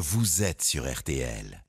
[0.00, 1.64] vous êtes sur RTL.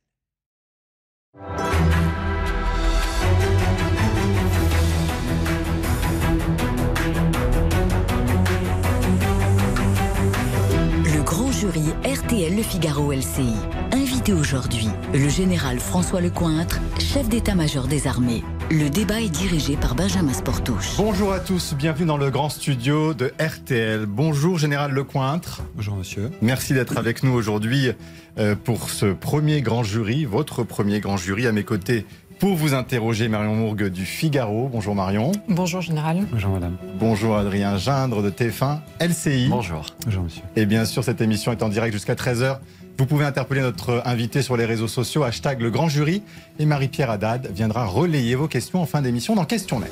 [11.06, 13.56] Le grand jury RTL Le Figaro LCI.
[13.94, 18.44] Invité aujourd'hui, le général François Lecointre, chef d'état-major des armées.
[18.72, 20.96] Le débat est dirigé par Benjamin Sportouche.
[20.98, 24.06] Bonjour à tous, bienvenue dans le grand studio de RTL.
[24.06, 25.64] Bonjour Général Lecointre.
[25.76, 26.30] Bonjour monsieur.
[26.44, 27.90] Merci d'être avec nous aujourd'hui
[28.38, 32.06] euh, pour ce premier grand jury, votre premier grand jury à mes côtés.
[32.38, 34.70] Pour vous interroger, Marion Mourgue du Figaro.
[34.72, 35.32] Bonjour Marion.
[35.50, 36.28] Bonjour Général.
[36.32, 36.78] Bonjour madame.
[37.00, 39.48] Bonjour Adrien Gindre de TF1 LCI.
[39.50, 39.84] Bonjour.
[40.06, 40.44] Bonjour monsieur.
[40.56, 42.60] Et bien sûr, cette émission est en direct jusqu'à 13h.
[43.00, 46.22] Vous pouvez interpeller notre invité sur les réseaux sociaux, hashtag le grand jury,
[46.60, 49.90] et Marie-Pierre Haddad viendra relayer vos questions en fin d'émission dans Question Net.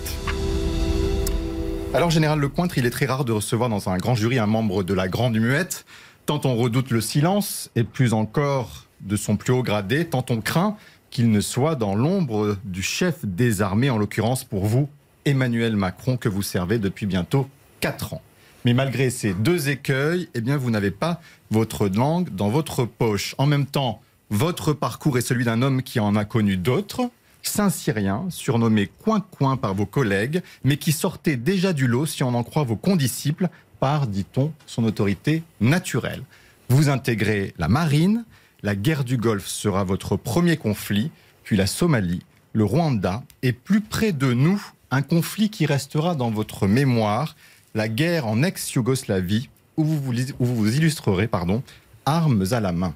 [1.93, 4.83] Alors, Général Lecointre, il est très rare de recevoir dans un grand jury un membre
[4.83, 5.85] de la Grande Muette,
[6.25, 10.41] tant on redoute le silence, et plus encore de son plus haut gradé, tant on
[10.41, 10.75] craint
[11.09, 14.89] qu'il ne soit dans l'ombre du chef des armées, en l'occurrence pour vous,
[15.23, 17.47] Emmanuel Macron, que vous servez depuis bientôt
[17.79, 18.21] 4 ans.
[18.65, 23.35] Mais malgré ces deux écueils, eh bien, vous n'avez pas votre langue dans votre poche.
[23.37, 27.09] En même temps, votre parcours est celui d'un homme qui en a connu d'autres,
[27.43, 32.43] Saint-Cyrien, surnommé Coin-Coin par vos collègues, mais qui sortait déjà du lot, si on en
[32.43, 36.23] croit vos condisciples, par, dit-on, son autorité naturelle.
[36.69, 38.25] Vous intégrez la marine,
[38.63, 41.11] la guerre du Golfe sera votre premier conflit,
[41.43, 46.31] puis la Somalie, le Rwanda, et plus près de nous, un conflit qui restera dans
[46.31, 47.35] votre mémoire,
[47.75, 50.01] la guerre en ex-Yougoslavie, où vous
[50.39, 51.63] vous, illustrerez pardon,
[52.05, 52.93] armes à la main.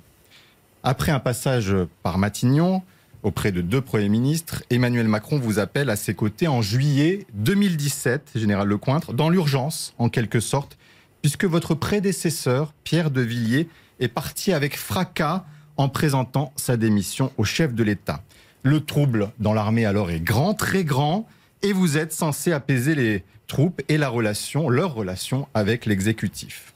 [0.84, 2.82] Après un passage par Matignon,
[3.24, 8.32] auprès de deux premiers ministres, Emmanuel Macron vous appelle à ses côtés en juillet 2017,
[8.36, 10.78] Général Lecointre, dans l'urgence, en quelque sorte,
[11.22, 15.46] puisque votre prédécesseur, Pierre de Villiers, est parti avec fracas
[15.78, 18.24] en présentant sa démission au chef de l'État.
[18.64, 21.28] Le trouble dans l'armée alors est grand, très grand,
[21.62, 26.71] et vous êtes censé apaiser les troupes et la relation, leur relation avec l'exécutif.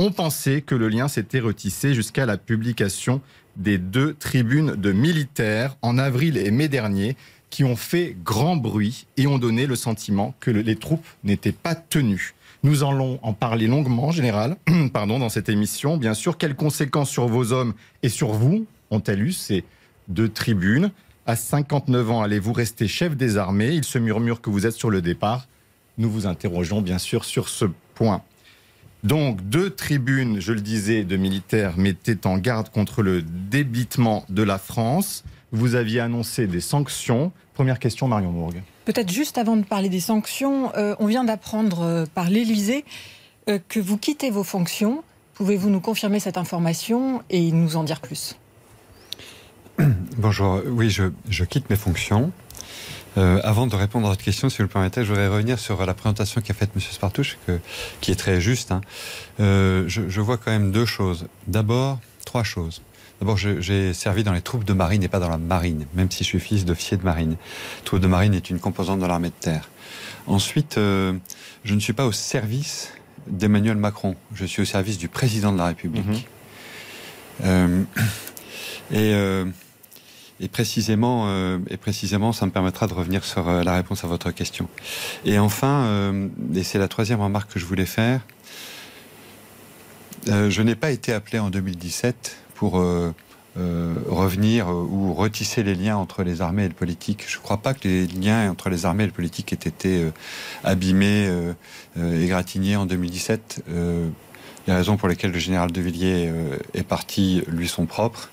[0.00, 3.20] On pensait que le lien s'était retissé jusqu'à la publication
[3.56, 7.16] des deux tribunes de militaires en avril et mai dernier
[7.50, 11.74] qui ont fait grand bruit et ont donné le sentiment que les troupes n'étaient pas
[11.74, 12.34] tenues.
[12.62, 14.56] Nous allons en parler longuement, général,
[14.92, 15.96] pardon, dans cette émission.
[15.96, 19.64] Bien sûr, quelles conséquences sur vos hommes et sur vous ont-elles eu ces
[20.06, 20.92] deux tribunes?
[21.26, 23.70] À 59 ans, allez-vous rester chef des armées?
[23.70, 25.48] Il se murmure que vous êtes sur le départ.
[25.98, 27.64] Nous vous interrogeons bien sûr sur ce
[27.96, 28.22] point.
[29.04, 34.42] Donc, deux tribunes, je le disais, de militaires mettaient en garde contre le débitement de
[34.42, 35.24] la France.
[35.52, 37.32] Vous aviez annoncé des sanctions.
[37.54, 38.62] Première question, Marion Mourgue.
[38.84, 42.84] Peut-être juste avant de parler des sanctions, euh, on vient d'apprendre euh, par l'Élysée
[43.48, 45.04] euh, que vous quittez vos fonctions.
[45.34, 48.36] Pouvez-vous nous confirmer cette information et nous en dire plus?
[50.16, 52.32] Bonjour, oui, je, je quitte mes fonctions.
[53.16, 55.84] Euh, avant de répondre à votre question, si vous le permettez, je voudrais revenir sur
[55.84, 56.82] la présentation qu'a faite M.
[56.82, 57.58] Spartouche, que,
[58.00, 58.70] qui est très juste.
[58.70, 58.80] Hein.
[59.40, 61.26] Euh, je, je, vois quand même deux choses.
[61.46, 62.82] D'abord, trois choses.
[63.20, 66.22] D'abord, j'ai servi dans les troupes de marine et pas dans la marine, même si
[66.22, 67.36] je suis fils d'officier de marine.
[67.84, 69.68] Troupe de marine est une composante de l'armée de terre.
[70.28, 71.14] Ensuite, euh,
[71.64, 72.92] je ne suis pas au service
[73.26, 74.14] d'Emmanuel Macron.
[74.34, 76.06] Je suis au service du président de la République.
[76.06, 77.44] Mmh.
[77.44, 77.82] Euh,
[78.92, 79.44] et euh,
[80.40, 84.06] et précisément, euh, et précisément, ça me permettra de revenir sur euh, la réponse à
[84.06, 84.68] votre question.
[85.24, 88.20] Et enfin, euh, et c'est la troisième remarque que je voulais faire,
[90.26, 92.72] je n'ai pas été appelé en 2017 pour
[93.54, 97.24] revenir ou retisser les liens entre les armées et le politique.
[97.26, 100.06] Je ne crois pas que les liens entre les armées et le politique aient été
[100.64, 101.32] abîmés,
[101.96, 103.64] égratignés en 2017.
[104.66, 106.30] les raisons pour lesquelles le général de Villiers
[106.74, 108.28] est parti lui sont propres.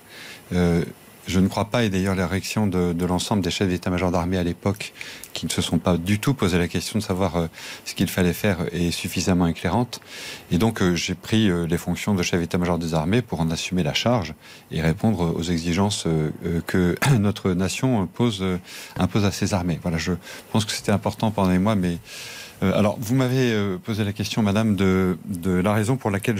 [1.26, 4.38] Je ne crois pas, et d'ailleurs la réaction de, de l'ensemble des chefs d'état-major d'armée
[4.38, 4.92] à l'époque,
[5.32, 7.46] qui ne se sont pas du tout posé la question de savoir euh,
[7.84, 10.00] ce qu'il fallait faire, est suffisamment éclairante.
[10.50, 13.50] Et donc euh, j'ai pris euh, les fonctions de chef d'état-major des armées pour en
[13.50, 14.34] assumer la charge
[14.70, 16.06] et répondre aux exigences
[16.66, 18.44] que notre nation pose,
[18.96, 19.78] impose à ses armées.
[19.82, 20.12] Voilà, je
[20.52, 24.76] pense que c'était important, pardonnez-moi, mais euh, alors, vous m'avez euh, posé la question, madame,
[24.76, 26.36] de, de la raison pour laquelle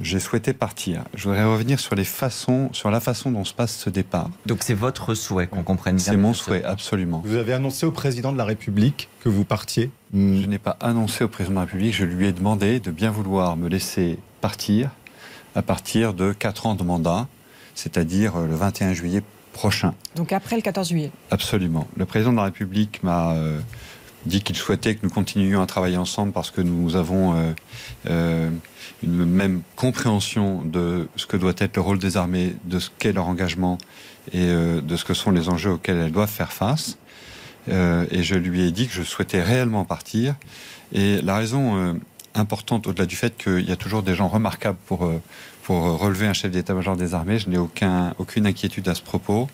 [0.00, 1.04] j'ai souhaité partir.
[1.14, 4.30] Je voudrais revenir sur, les façons, sur la façon dont se passe ce départ.
[4.46, 7.22] Donc, c'est votre souhait qu'on comprenne bien C'est mon souhait, absolument.
[7.24, 11.24] Vous avez annoncé au président de la République que vous partiez Je n'ai pas annoncé
[11.24, 14.90] au président de la République, je lui ai demandé de bien vouloir me laisser partir
[15.54, 17.28] à partir de 4 ans de mandat,
[17.74, 19.22] c'est-à-dire le 21 juillet
[19.52, 19.94] prochain.
[20.16, 21.86] Donc après le 14 juillet Absolument.
[21.96, 23.32] Le président de la République m'a...
[23.34, 23.60] Euh,
[24.26, 27.52] dit qu'il souhaitait que nous continuions à travailler ensemble parce que nous avons euh,
[28.08, 28.50] euh,
[29.02, 33.12] une même compréhension de ce que doit être le rôle des armées, de ce qu'est
[33.12, 33.78] leur engagement
[34.32, 36.98] et euh, de ce que sont les enjeux auxquels elles doivent faire face.
[37.66, 40.34] Et je lui ai dit que je souhaitais réellement partir.
[40.92, 41.98] Et la raison
[42.34, 45.20] importante, au-delà du fait qu'il y a toujours des gens remarquables pour, euh,
[45.62, 49.48] pour relever un chef d'état-major des armées, je n'ai aucun, aucune inquiétude à ce propos.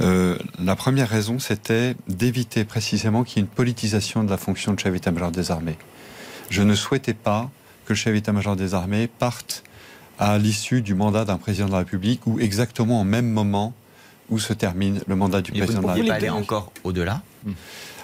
[0.00, 4.72] Euh, la première raison, c'était d'éviter précisément qu'il y ait une politisation de la fonction
[4.72, 5.78] de chef d'état-major des armées.
[6.50, 7.50] Je ne souhaitais pas
[7.86, 9.64] que le chef d'état-major des armées parte
[10.18, 13.72] à l'issue du mandat d'un président de la République ou exactement au même moment
[14.30, 16.10] où se termine le mandat du Et vous ne président de la République.
[16.12, 17.22] pas aller encore au-delà?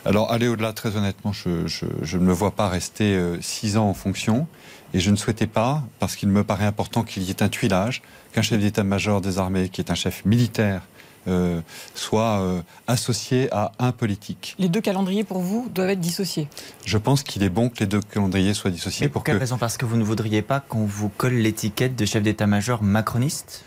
[0.09, 3.77] Alors, aller au-delà, très honnêtement, je, je- je ne me vois pas rester euh, six
[3.77, 4.47] ans en fonction.
[4.95, 8.01] Et je ne souhaitais pas, parce qu'il me paraît important qu'il y ait un tuilage,
[8.33, 10.81] qu'un chef d'état-major des armées, qui est un chef militaire,
[11.27, 11.61] euh,
[11.95, 14.55] soit euh, associé à un politique.
[14.59, 16.49] Les deux calendriers pour vous doivent être dissociés.
[16.87, 19.35] Je pense qu'il est bon que les deux calendriers soient dissociés Mais pour pour quelle
[19.35, 19.59] que, raison?
[19.59, 23.65] Parce que vous ne voudriez pas qu'on vous colle l'étiquette de chef d'état-major macroniste?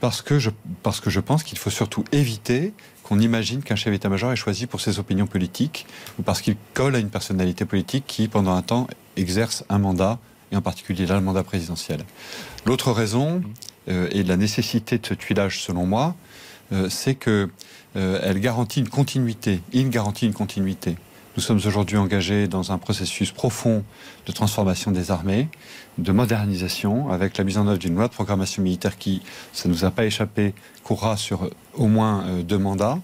[0.00, 0.50] Parce que je,
[0.84, 2.72] parce que je pense qu'il faut surtout éviter
[3.12, 5.84] qu'on imagine qu'un chef d'état-major est choisi pour ses opinions politiques
[6.18, 8.86] ou parce qu'il colle à une personnalité politique qui, pendant un temps,
[9.16, 10.18] exerce un mandat,
[10.50, 12.06] et en particulier là, le mandat présidentiel.
[12.64, 13.42] L'autre raison,
[13.90, 16.16] euh, et la nécessité de ce tuilage, selon moi,
[16.72, 17.50] euh, c'est que
[17.96, 20.96] euh, garantit une continuité, une garantie une continuité.
[21.34, 23.84] Nous sommes aujourd'hui engagés dans un processus profond
[24.26, 25.48] de transformation des armées,
[25.96, 29.22] de modernisation, avec la mise en œuvre d'une loi de programmation militaire qui,
[29.54, 30.52] ça ne nous a pas échappé,
[30.84, 32.98] courra sur au moins euh, deux mandats.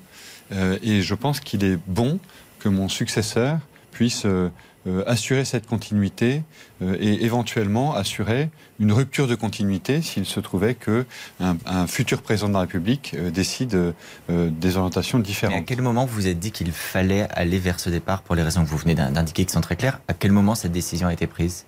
[0.52, 2.18] Euh, et je pense qu'il est bon
[2.58, 3.60] que mon successeur
[3.90, 4.50] puisse euh,
[4.86, 6.42] euh, assurer cette continuité
[6.82, 8.48] euh, et éventuellement assurer
[8.80, 11.04] une rupture de continuité s'il se trouvait que
[11.40, 13.94] un, un futur président de la République décide
[14.28, 15.66] des orientations Mais à différentes.
[15.66, 18.64] quel moment vous vous êtes dit qu'il fallait aller vers ce départ pour les raisons
[18.64, 20.00] que vous venez d'in- d'indiquer qui sont très claires?
[20.06, 21.64] À quel moment cette décision a été prise?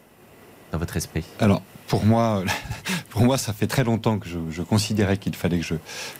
[0.72, 1.24] Dans votre esprit?
[1.40, 2.42] Alors, pour moi,
[3.10, 5.74] pour moi, ça fait très longtemps que je, je considérais qu'il fallait que je,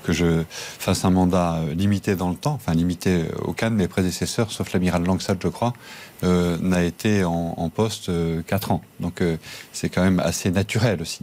[0.05, 3.77] que je fasse un mandat euh, limité dans le temps, enfin limité euh, aucun de
[3.77, 5.73] mes prédécesseurs, sauf l'amiral Langsat, je crois,
[6.25, 8.83] euh, n'a été en, en poste euh, quatre ans.
[8.99, 9.37] Donc, euh,
[9.73, 11.23] c'est quand même assez naturel aussi.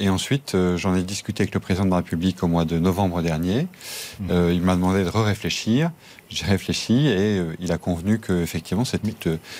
[0.00, 3.20] Et ensuite, j'en ai discuté avec le président de la République au mois de novembre
[3.20, 3.66] dernier.
[4.30, 5.90] Euh, il m'a demandé de réfléchir.
[6.30, 9.06] J'ai réfléchi et il a convenu que effectivement c'était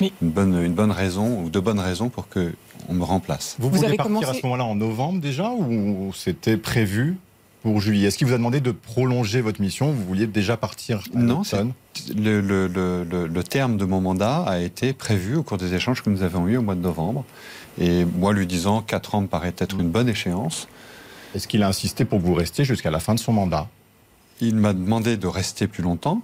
[0.01, 2.55] Mais- une bonne une bonne raison ou de bonnes raisons pour que
[2.89, 3.57] on me remplace.
[3.59, 7.17] Vous, Vous vouliez avez partir commencé- à ce moment-là en novembre déjà ou c'était prévu
[7.63, 8.09] pour juillet?
[8.09, 9.93] Est-ce qu'il vous a demandé de prolonger votre mission?
[9.93, 11.43] Vous vouliez déjà partir à Non,
[12.15, 16.23] le- le terme de mon mandat a été prévu au cours des échanges que nous
[16.23, 17.25] avons eus au mois de novembre.
[17.81, 20.69] Et moi, lui disant 4 ans me paraît être une bonne échéance,
[21.35, 23.67] Est-ce qu'il a insisté pour que vous restiez jusqu'à la fin de son mandat?
[24.43, 26.21] Il m'a demandé de rester plus longtemps.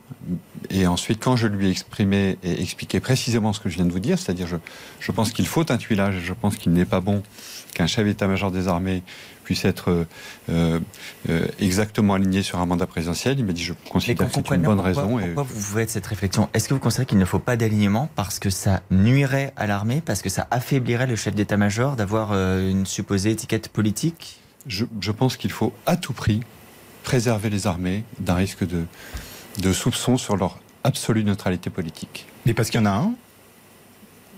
[0.70, 3.93] Et ensuite, quand je lui ai exprimé et expliqué précisément ce que je viens de
[3.93, 4.56] vous dire, c'est-à-dire je,
[5.00, 7.23] je pense qu'il faut un tuilage, je pense qu'il n'est pas bon
[7.75, 9.03] qu'un chef d'état-major des armées
[9.44, 10.06] puisse être
[10.50, 10.79] euh,
[11.31, 14.62] euh, exactement aligné sur un mandat présidentiel, il m'a dit je considère que c'est une
[14.62, 15.19] bonne pourquoi, raison.
[15.19, 16.49] et- pourquoi vous faites cette réflexion?
[16.53, 20.03] Est-ce que vous considérez qu'il ne faut pas d'alignement parce que ça nuirait à l'armée,
[20.05, 24.41] parce que ça affaiblirait le chef d'état-major d'avoir euh, une supposée étiquette politique?
[24.67, 26.41] Je, je pense qu'il faut à tout prix
[27.08, 28.81] préserver les armées d'un risque de,
[29.66, 32.26] de soupçon sur leur absolue neutralité politique.
[32.44, 33.12] Mais parce qu'il y en a un?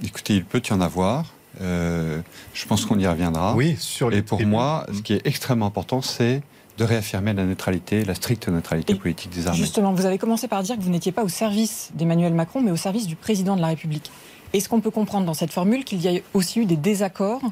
[0.05, 1.35] Écoutez, il peut y en avoir.
[1.61, 2.21] euh,
[2.55, 3.57] je pense qu'on y reviendra.
[3.57, 6.43] Oui, sur les Et pour moi, ce qui est extrêmement important, c'est
[6.79, 9.59] de réaffirmer la neutralité, la stricte neutralité Et politique des armées.
[9.59, 12.71] Justement, vous avez commencé par dire que vous n'étiez pas au service d'Emmanuel Macron, mais
[12.71, 14.13] au service du président de la République.
[14.53, 17.43] Est-ce qu'on peut comprendre dans cette formule qu'il y a aussi eu des désaccords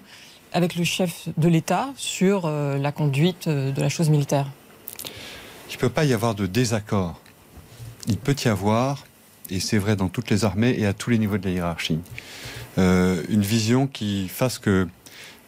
[0.53, 4.47] avec le chef de l'État sur euh, la conduite euh, de la chose militaire?
[5.71, 7.21] Il ne peut pas y avoir de désaccord.
[8.07, 9.05] Il peut y avoir,
[9.51, 12.01] et c'est vrai dans toutes les armées et à tous les niveaux de la hiérarchie,
[12.79, 14.89] euh, une vision qui fasse que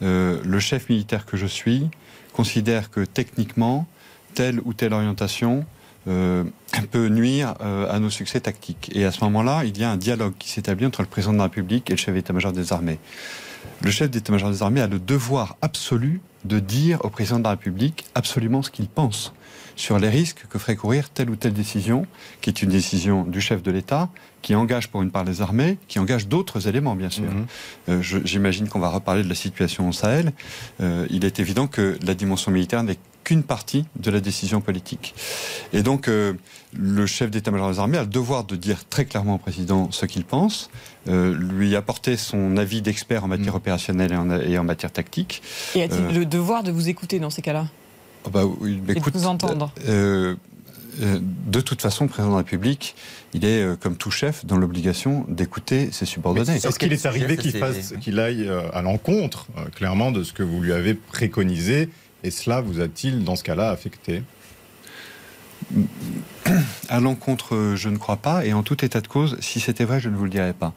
[0.03, 1.89] euh, le chef militaire que je suis
[2.35, 3.87] considère que techniquement,
[4.35, 5.65] telle ou telle orientation
[6.07, 6.45] euh,
[6.91, 8.91] peut nuire à nos succès tactiques.
[8.95, 11.39] Et à ce moment-là, il y a un dialogue qui s'établit entre le président de
[11.39, 12.99] la République et le chef d'état-major des armées.
[13.83, 17.51] Le chef d'état-major des armées a le devoir absolu de dire au président de la
[17.51, 19.33] République absolument ce qu'il pense
[19.81, 22.07] sur les risques que ferait courir telle ou telle décision,
[22.43, 24.11] qui est une décision du chef de l'État,
[24.43, 27.25] qui engage pour une part les armées, qui engage d'autres éléments, bien sûr.
[27.31, 27.47] Mhm.
[27.89, 30.33] Euh, J'imagine qu'on va reparler de la situation au Sahel.
[30.83, 35.15] Euh, il est évident que la dimension militaire n'est qu'une partie de la décision politique.
[35.73, 36.35] Et donc, euh,
[36.75, 40.05] le chef d'état-major des armées a le devoir de dire très clairement au président ce
[40.07, 40.71] qu'il pense,
[41.09, 45.43] euh, lui apporter son avis d'expert en matière opérationnelle et en, et en matière tactique.
[45.75, 47.67] Et a-t-il Euh, le devoir de vous écouter dans ces cas-là?
[48.27, 50.35] Ah bah oui, mais Et de écoute, vous entendre euh,
[51.03, 52.95] euh, de toute façon, le président de la République,
[53.33, 56.57] il est, euh, comme tout chef, dans l'obligation d'écouter ses subordonnés.
[56.57, 60.43] Est-ce qu'il est arrivé qu'il fasse, qu'il aille euh, à l'encontre, clairement, de ce que
[60.43, 61.89] vous lui avez préconisé?
[62.23, 64.23] Et cela vous a-t-il, dans ce cas-là, affecté?
[66.89, 68.45] À l'encontre, je ne crois pas.
[68.45, 70.75] Et en tout état de cause, si c'était vrai, je ne vous le dirais pas.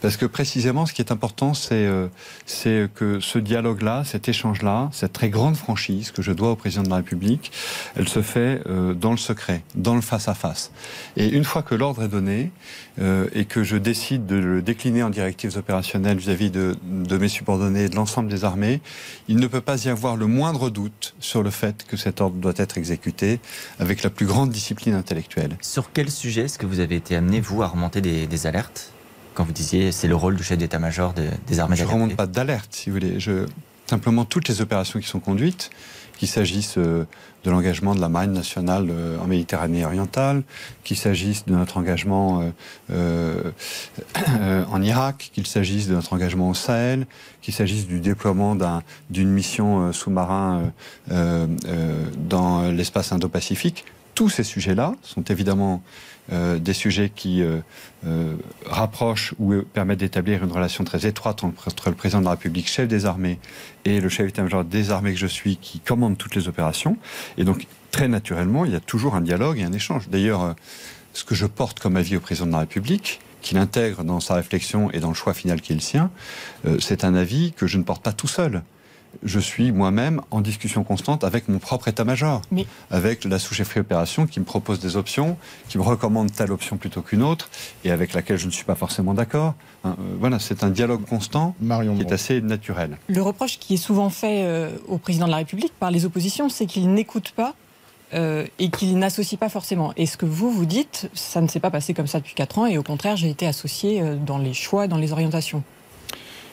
[0.00, 2.08] Parce que précisément, ce qui est important, c'est euh,
[2.94, 6.90] que ce dialogue-là, cet échange-là, cette très grande franchise que je dois au président de
[6.90, 7.50] la République,
[7.96, 10.70] elle se fait euh, dans le secret, dans le face-à-face.
[11.16, 12.50] Et une fois que l'ordre est donné
[13.00, 16.76] euh, et que je décide de le décliner en directives opérationnelles vis-à-vis de,
[17.18, 18.80] mes subordonnés et de l'ensemble des armées,
[19.26, 22.36] il ne peut pas y avoir le moindre doute sur le fait que cet ordre
[22.36, 23.40] doit être exécuté
[23.80, 25.56] avec la plus grande discipline intellectuelle.
[25.60, 28.92] Sur quel sujet est-ce que vous avez été amené, vous, à remonter des alertes?
[29.38, 32.26] Quand vous disiez c'est le rôle du chef d'état-major des armées Je ne remonte pas
[32.26, 33.20] d'alerte, si vous voulez.
[33.20, 33.46] Je,
[33.86, 35.70] simplement, toutes les opérations qui sont conduites,
[36.18, 37.04] qu'il s'agisse euh,
[37.44, 40.42] de l'engagement de la Marine nationale euh, en Méditerranée orientale,
[40.82, 42.50] qu'il s'agisse de notre engagement
[42.90, 43.52] euh,
[44.72, 47.06] en Irak, qu'il s'agisse de notre engagement au Sahel,
[47.40, 48.56] qu'il s'agisse du déploiement
[49.08, 50.72] d'une mission sous-marin
[51.08, 53.84] dans l'espace Indo-Pacifique,
[54.16, 55.80] tous ces sujets-là sont évidemment
[56.30, 57.58] des sujets qui euh,
[58.06, 58.34] euh,
[58.66, 62.88] rapprochent ou permettent d'établir une relation très étroite entre le président de la République, chef
[62.88, 63.38] des armées,
[63.84, 66.96] et le chef d'état-major des armées que je suis, qui commande toutes les opérations.
[67.38, 70.08] Et donc, très naturellement, il y a toujours un dialogue et un échange.
[70.08, 70.54] D'ailleurs,
[71.14, 74.34] ce que je porte comme avis au président de la République, qu'il intègre dans sa
[74.34, 76.10] réflexion et dans le choix final qui est le sien,
[76.80, 78.62] c'est un avis que je ne porte pas tout seul
[79.22, 82.42] je suis moi-même en discussion constante avec mon propre état-major,
[82.90, 85.36] avec la sous-chefferie opération qui me propose des options,
[85.68, 87.50] qui me recommande telle option plutôt qu'une autre,
[87.84, 89.54] et avec laquelle je ne suis pas forcément d'accord.
[89.84, 92.98] Hein, euh, voilà, c'est un dialogue constant qui est assez naturel.
[93.08, 96.48] Le reproche qui est souvent fait euh, au président de la République par les oppositions,
[96.48, 97.54] c'est qu'il n'écoute pas
[98.14, 99.92] euh, et qu'il n'associe pas forcément.
[99.96, 102.58] Et ce que vous, vous dites, ça ne s'est pas passé comme ça depuis 4
[102.58, 105.62] ans, et au contraire, j'ai été associé dans les choix, dans les orientations.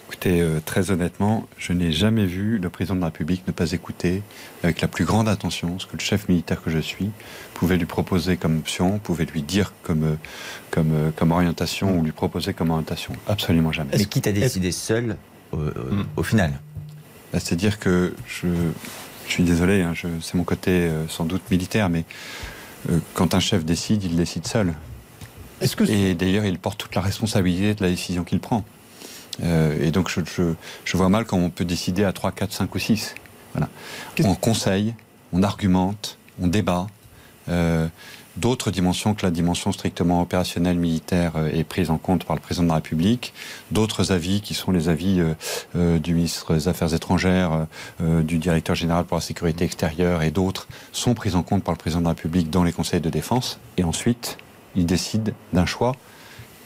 [0.08, 3.72] Écoutez, euh, très honnêtement, je n'ai jamais vu le président de la République ne pas
[3.72, 4.22] écouter
[4.62, 7.10] avec la plus grande attention ce que le chef militaire que je suis
[7.56, 10.16] pouvait lui proposer comme option, pouvait lui dire comme, euh,
[10.70, 13.14] comme, euh, comme orientation ou lui proposer comme orientation.
[13.28, 13.98] Absolument jamais.
[13.98, 15.18] Mais qui t'a décidé seul
[15.52, 16.52] au, final
[17.34, 18.48] bah, C'est-à-dire que je,
[19.26, 22.04] je, suis désolé, hein, c'est mon côté sans doute militaire, mais
[23.14, 24.74] quand un chef décide, il décide seul.
[25.62, 28.66] Que Et d'ailleurs, il porte toute la responsabilité de la décision qu'il prend.
[29.44, 30.22] Euh, et donc je,
[30.86, 33.16] je, vois mal comment on peut décider à 3, 4, 5 ou 6.
[33.54, 33.70] Voilà.
[34.24, 34.94] On conseille,
[35.34, 36.88] on argumente, on débat.
[37.50, 37.88] Euh,
[38.38, 42.42] D'autres dimensions que la dimension strictement opérationnelle militaire euh, est prise en compte par le
[42.42, 43.34] président de la République.
[43.72, 45.24] D'autres avis qui sont les avis
[45.76, 47.66] euh, du ministre des Affaires étrangères,
[48.02, 51.78] du directeur général pour la sécurité extérieure et d'autres sont pris en compte par le
[51.78, 53.60] président de la République dans les conseils de défense.
[53.78, 54.38] Et ensuite,
[54.76, 55.94] il décide d'un choix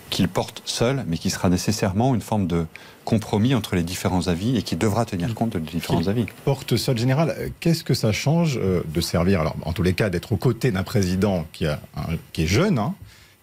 [0.10, 2.66] qu'il porte seul, mais qui sera nécessairement une forme de
[3.06, 6.26] compromis entre les différents avis et qui devra tenir compte de différents avis.
[6.46, 10.10] Porte seul général, qu'est-ce que ça change euh, de servir, alors en tous les cas,
[10.10, 11.80] d'être aux côtés d'un président qui, a
[12.34, 12.94] qui est jeune, hein,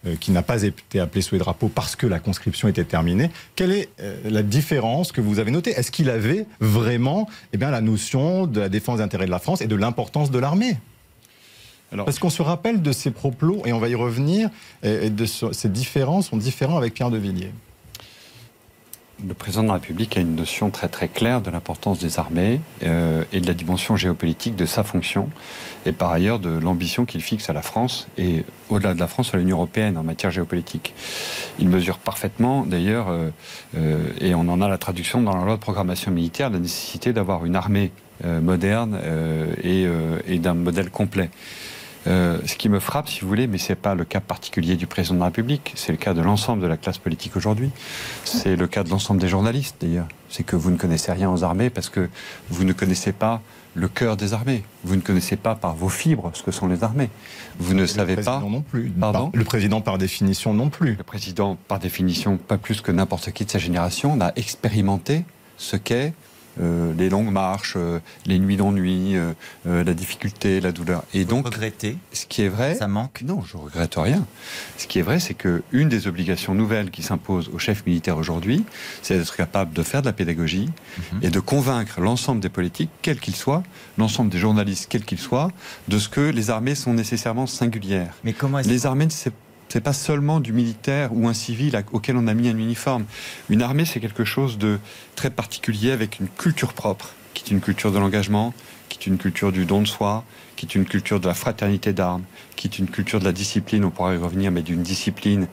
[0.07, 3.31] euh, qui n'a pas été appelé sous les drapeaux parce que la conscription était terminée?
[3.57, 5.71] Quelle est euh, la différence que vous avez notée?
[5.71, 9.39] Est-ce qu'il avait vraiment eh bien, la notion de la défense des intérêts de la
[9.39, 10.77] France et de l'importance de l'armée?
[11.91, 14.51] Parce qu'on se rappelle de ces propos, et on va y revenir,
[14.83, 17.53] et de ces différences sont différents avec Pierre de Villiers.
[19.27, 22.61] Le président de la République a une notion très très claire de l'importance des armées
[22.83, 25.31] euh, et de la dimension géopolitique de sa fonction,
[25.87, 29.33] et par ailleurs de l'ambition qu'il fixe à la France et au-delà de la France
[29.33, 30.93] à l'Union européenne en matière géopolitique.
[31.59, 33.31] Il mesure parfaitement, d'ailleurs, euh,
[33.79, 37.15] euh, et on en a la traduction dans la loi de programmation militaire, la nécessité
[37.15, 37.93] d'avoir une armée
[38.25, 38.99] moderne
[39.63, 39.85] et,
[40.27, 41.29] et d'un modèle complet.
[42.07, 44.77] Euh, ce qui me frappe, si vous voulez, mais ce n'est pas le cas particulier
[44.77, 47.71] du président de la République, c'est le cas de l'ensemble de la classe politique aujourd'hui.
[48.25, 50.09] C'est le cas de l'ensemble des journalistes, d'ailleurs.
[50.29, 52.09] C'est que vous ne connaissez rien aux armées parce que
[52.51, 53.41] vous ne connaissez pas
[53.75, 54.65] le cœur des armées.
[54.85, 57.11] Vous ne connaissez pas par vos fibres ce que sont les armées.
[57.59, 58.41] Vous ne savez pas.
[58.41, 58.89] non plus.
[58.89, 60.95] Pardon le président, par définition, non plus.
[60.97, 65.25] Le président, par définition, pas plus que n'importe qui de sa génération, n'a expérimenté
[65.59, 66.13] ce qu'est
[66.61, 69.35] euh, les longues marches, euh, les nuits d'ennui, euh,
[69.65, 71.05] la difficulté, la douleur.
[71.15, 73.23] Et Vous donc, regrettez ce qui est vrai, ça manque?
[73.23, 74.27] Non, je regrette rien.
[74.79, 78.17] Ce qui est vrai, c'est que une des obligations nouvelles qui s'impose aux chefs militaires
[78.17, 78.65] aujourd'hui,
[79.03, 80.71] c'est d'être capable de faire de la pédagogie
[81.13, 81.21] mhm.
[81.23, 83.63] et de convaincre l'ensemble des politiques, quels qu'ils soient,
[83.99, 85.51] l'ensemble des journalistes, quels qu'ils soient,
[85.89, 88.15] de ce que les armées sont nécessairement singulières.
[88.25, 89.33] Mais comment les armées, c'est
[89.69, 93.05] c'est pas seulement du militaire ou un civil auquel on a mis un uniforme.
[93.49, 94.79] Une armée, c'est quelque chose de
[95.15, 98.55] très particulier avec une culture propre, qui est une culture de l'engagement,
[98.99, 100.25] qui est une culture du don de soi,
[100.57, 102.25] qui est une culture de la fraternité d'armes,
[102.57, 105.47] qui est une culture de la discipline, on pourra y revenir, mais d'une discipline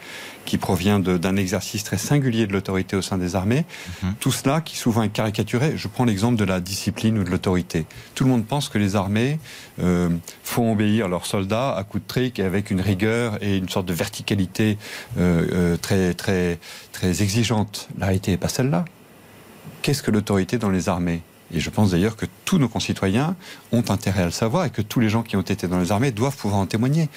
[0.45, 3.65] qui provient d'un exercice très singulier de l'autorité au sein des armées.
[4.03, 4.15] Mhm.
[4.19, 5.73] Tout cela qui souvent est caricaturé.
[5.75, 7.85] Je prends l'exemple de la discipline ou de l'autorité.
[8.15, 9.39] Tout le monde pense que les armées
[9.81, 10.09] euh,
[10.43, 13.85] font obéir leurs soldats à coups de trick et avec une rigueur et une sorte
[13.85, 14.77] de verticalité
[15.17, 16.59] euh, euh, très, très,
[16.91, 17.89] très exigeante.
[17.97, 18.85] La réalité n'est pas celle-là.
[19.81, 21.21] Qu'est-ce que l'autorité dans les armées?
[21.51, 23.35] Et je pense d'ailleurs que tous nos concitoyens
[23.71, 25.91] ont intérêt à le savoir et que tous les gens qui ont été dans les
[25.91, 27.09] armées doivent pouvoir en témoigner.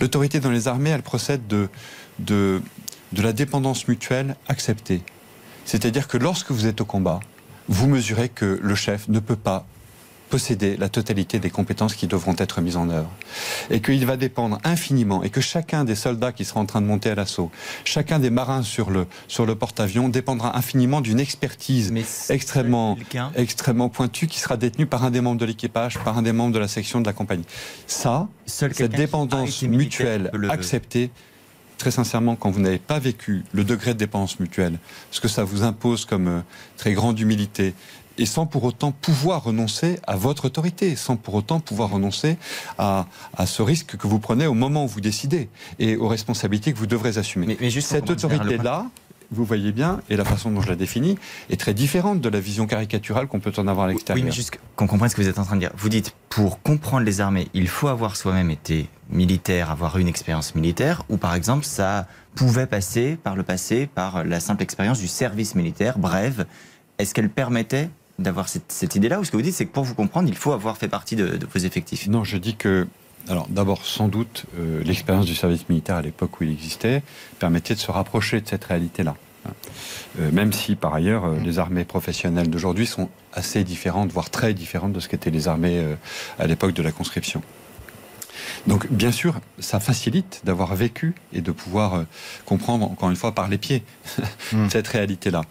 [0.00, 2.60] L'autorité dans les armées, elle procède de,
[3.16, 5.02] la dépendance mutuelle acceptée.
[5.64, 7.20] C'est-à-dire que lorsque vous êtes au combat,
[7.68, 9.66] vous mesurez que le chef ne peut pas
[10.28, 13.10] posséder la totalité des compétences qui devront être mises en œuvre.
[13.70, 16.86] Et qu'il va dépendre infiniment, et que chacun des soldats qui sera en train de
[16.86, 17.50] monter à l'assaut,
[17.84, 21.92] chacun des marins sur le, sur le porte-avions dépendra infiniment d'une expertise
[22.28, 22.96] extrêmement,
[23.34, 26.54] extrêmement pointue qui sera détenue par un des membres de l'équipage, par un des membres
[26.54, 27.44] de la section de la compagnie.
[27.86, 31.10] Ça, cette dépendance mutuelle acceptée,
[31.78, 34.78] très sincèrement, quand vous n'avez pas vécu le degré de dépendance mutuelle,
[35.10, 36.40] ce que ça vous impose comme euh,
[36.76, 37.72] très grande humilité,
[38.18, 42.36] et sans pour autant pouvoir renoncer à votre autorité, sans pour autant pouvoir renoncer
[42.78, 43.06] à,
[43.36, 45.48] à ce risque que vous prenez au moment où vous décidez
[45.78, 47.56] et aux responsabilités que vous devrez assumer.
[47.60, 48.86] Mais, juste Cette autorité-là,
[49.30, 51.18] vous voyez bien, et la façon dont je la définis,
[51.50, 54.22] est très différente de la vision caricaturale qu'on peut en avoir à l'extérieur.
[54.22, 55.72] Oui, mais juste qu'on comprenne ce que vous êtes en train de dire.
[55.76, 60.54] Vous dites, pour comprendre les armées, il faut avoir soi-même été militaire, avoir une expérience
[60.54, 65.08] militaire, ou par exemple, ça pouvait passer par le passé par la simple expérience du
[65.08, 66.46] service militaire, brève.
[66.98, 69.94] Est-ce qu'elle permettait d'avoir cette, idée-là Ou ce que vous dites, c'est que pour vous
[69.94, 72.86] comprendre, il faut avoir fait partie de, vos effectifs Non, je dis que
[73.28, 77.02] alors d'abord, sans doute, euh, l'expérience du service militaire à l'époque où il existait
[77.38, 79.16] permettait de se rapprocher de cette réalité-là.
[80.18, 84.54] Euh, même si, par ailleurs, euh, les armées professionnelles d'aujourd'hui sont assez différentes, voire très
[84.54, 85.84] différentes de ce qu'étaient les armées
[86.38, 87.42] à l'époque de la conscription.
[88.66, 92.04] Donc, bien sûr, ça facilite d'avoir vécu et de pouvoir
[92.46, 93.82] comprendre, encore une fois, par les pieds,
[94.52, 94.68] hmm.
[94.70, 95.42] cette réalité-là.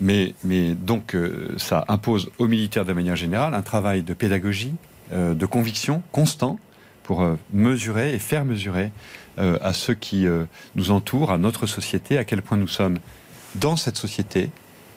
[0.00, 4.74] Mais, mais donc, euh, ça impose aux militaires de manière générale un travail de pédagogie,
[5.12, 6.58] euh, de conviction constant
[7.02, 8.92] pour euh, mesurer et faire mesurer
[9.62, 10.26] à ceux qui
[10.74, 12.98] nous entourent, à notre société, à quel point nous sommes
[13.54, 14.50] dans cette société,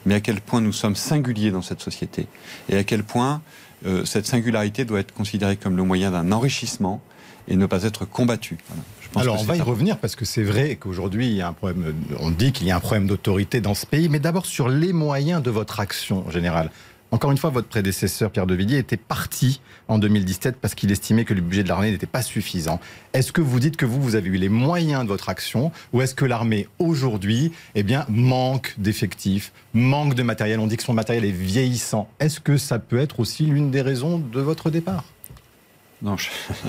[0.04, 2.26] mais à quel point nous sommes singuliers dans cette société,
[2.68, 3.40] et à quel point
[4.04, 7.00] cette singularité doit être considérée comme le moyen d'un enrichissement
[7.48, 8.58] et ne pas être combattue.
[9.16, 11.94] Alors on va y revenir parce que c'est vrai qu'aujourd'hui il y a un problème.
[12.18, 14.92] On dit qu'il y a un problème d'autorité dans ce pays, mais d'abord sur les
[14.92, 16.70] moyens de votre action générale.
[17.14, 21.24] Encore une fois, votre prédécesseur Pierre de Villiers était parti en 2017 parce qu'il estimait
[21.24, 22.80] que le budget de l'armée n'était pas suffisant.
[23.12, 26.02] Est-ce que vous dites que vous, vous avez eu les moyens de votre action ou
[26.02, 30.58] est-ce que l'armée aujourd'hui, eh bien, manque d'effectifs, manque de matériel?
[30.58, 32.08] On dit que son matériel est vieillissant.
[32.18, 35.04] Est-ce que ça peut être aussi l'une des raisons de votre départ?
[36.04, 36.16] Non,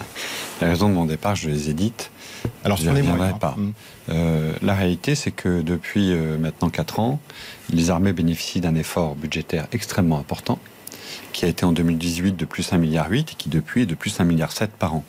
[0.62, 2.10] les raisons de mon départ, je les ai dites.
[2.63, 3.38] Alors sur les moyens.
[3.38, 3.56] pas.
[3.58, 3.74] Mm.
[4.10, 7.19] Euh, la réalité, c'est que depuis euh, maintenant 4 ans,
[7.69, 10.58] les armées bénéficient d'un effort budgétaire extrêmement important,
[11.34, 14.17] qui a été en 2018 de plus 1,8 milliard et qui depuis est de plus
[14.17, 15.04] 1,7 milliard par an.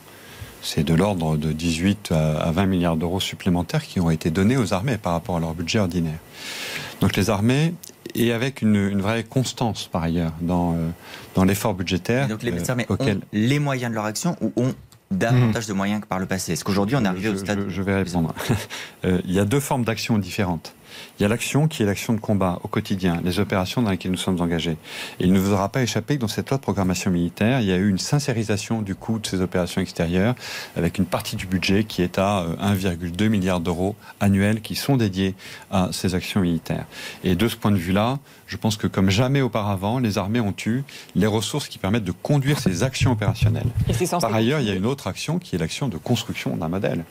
[0.60, 4.74] C'est de l'ordre de 18 à 20 milliards d'euros supplémentaires qui ont été donnés aux
[4.74, 6.18] armées par rapport à leur budget ordinaire.
[7.00, 7.74] Donc les armées,
[8.16, 10.88] et avec une, vraie constance par ailleurs dans, euh,
[11.34, 12.28] dans l'effort budgétaire.
[12.28, 12.96] donc les armées ont
[13.32, 14.74] les moyens de leur action ou ont
[15.10, 15.68] davantage hmm.
[15.68, 16.52] de moyens que par le passé?
[16.52, 18.34] Est-ce qu'aujourd'hui on est arrivé au stade je, vais répondre.
[19.04, 20.74] Euh, il y a deux formes d'action différentes.
[21.18, 24.10] Il y a l'action qui est l'action de combat au quotidien, les opérations dans lesquelles
[24.10, 24.76] nous sommes engagés.
[25.20, 27.66] Et il ne vous aura pas échappé que dans cette loi de programmation militaire, il
[27.66, 30.34] y a eu une sincérisation du coût de ces opérations extérieures,
[30.76, 34.96] avec une partie du budget qui est à 1,2 euh, milliard d'euros annuels qui sont
[34.96, 35.34] dédiés
[35.70, 36.86] à ces actions militaires.
[37.24, 40.54] Et de ce point de vue-là, je pense que comme jamais auparavant, les armées ont
[40.66, 40.82] eu
[41.14, 43.70] les ressources qui permettent de conduire ces actions opérationnelles.
[44.20, 47.04] Par ailleurs, il y a une autre action qui est l'action de construction d'un modèle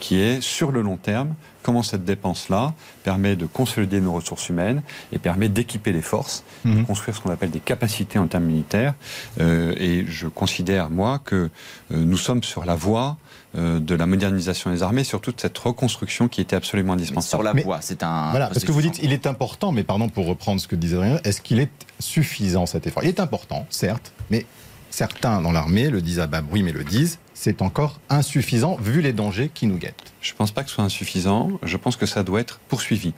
[0.00, 4.82] qui est sur le long terme, comment cette dépense-là permet de consolider nos ressources humaines
[5.12, 6.86] et permet d'équiper les forces, de mhm.
[6.86, 8.94] construire ce qu'on appelle des capacités en termes militaires.
[9.40, 11.48] Euh, et je considère, moi, que euh,
[11.90, 13.18] nous sommes sur la voie
[13.56, 17.44] euh, de la modernisation des armées, sur toute cette reconstruction qui était absolument indispensable.
[17.44, 18.30] sur la voie, c'est un...
[18.30, 20.96] Voilà, parce que vous dites, il est important, mais pardon pour reprendre ce que disait
[20.96, 23.02] Adrien, est-ce qu'il est suffisant cet effort?
[23.02, 24.46] Il est important, certes, mais
[24.90, 29.00] certains dans l'armée le disent à bas bruit, mais le disent, c'est encore insuffisant vu
[29.00, 30.12] les dangers qui nous guettent.
[30.20, 33.14] Je ne pense pas que ce soit insuffisant, je pense que ça doit être poursuivi.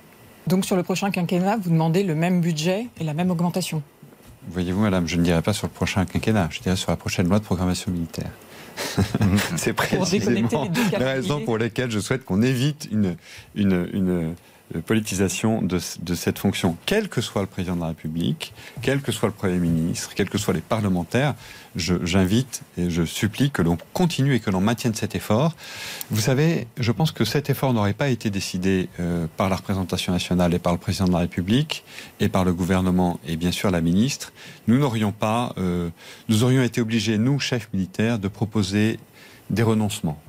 [0.47, 3.83] Donc sur le prochain quinquennat, vous demandez le même budget et la même augmentation
[4.49, 7.29] Voyez-vous, madame, je ne dirais pas sur le prochain quinquennat, je dirais sur la prochaine
[7.29, 8.31] loi de programmation militaire.
[9.57, 13.17] c'est précisément la raison pour laquelle je souhaite qu'on évite une,
[13.55, 14.35] une, une
[14.81, 16.77] politisation de, cette fonction.
[16.87, 20.31] Quel que soit le président de la République, quel que soit le Premier ministre, quels
[20.31, 21.35] que soient les parlementaires,
[21.77, 25.55] j'invite et je supplie que l'on continue et que l'on maintienne cet effort.
[26.11, 30.13] Vous savez, je pense que cet effort n'aurait pas été décidé euh, par la représentation
[30.13, 31.85] nationale et par le président de la République
[32.21, 34.33] et par le gouvernement et bien sûr la ministre.
[34.67, 35.91] Nous n'aurions pas, euh,
[36.29, 38.99] nous aurions été obligés, nous, chefs militaires, de proposer
[39.51, 40.21] des renoncements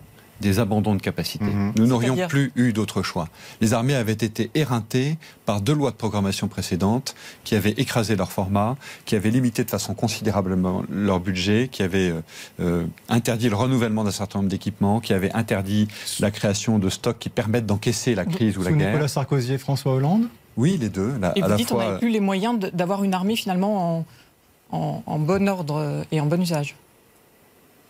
[0.43, 1.45] des abandons de capacité.
[1.45, 1.73] Mhm.
[1.77, 3.29] Nous n'aurions plus eu d'autre choix.
[3.61, 8.31] Les armées avaient été éreintées par deux lois de programmation précédentes qui avaient écrasé leur
[8.31, 8.75] format,
[9.05, 12.21] qui avaient limité de façon considérablement leur budget, qui avaient euh,
[12.59, 15.87] euh, interdit le renouvellement d'un certain nombre d'équipements, qui avaient interdit
[16.19, 18.89] la création de stocks qui permettent d'encaisser la crise ou la guerre.
[18.89, 20.27] Nicolas Sarkozy et François Hollande
[20.57, 21.13] Oui, les deux.
[21.35, 24.05] et vous dites qu'on n'avait plus les moyens d'avoir une armée finalement
[24.71, 26.75] en, en bon ordre et en bon usage,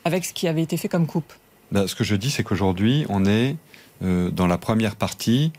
[0.05, 1.33] avec ce qui avait été fait comme coupe.
[1.73, 3.55] Ben, ce que je dis, c'est qu'aujourd'hui, on est
[4.03, 5.51] euh, dans la première partie,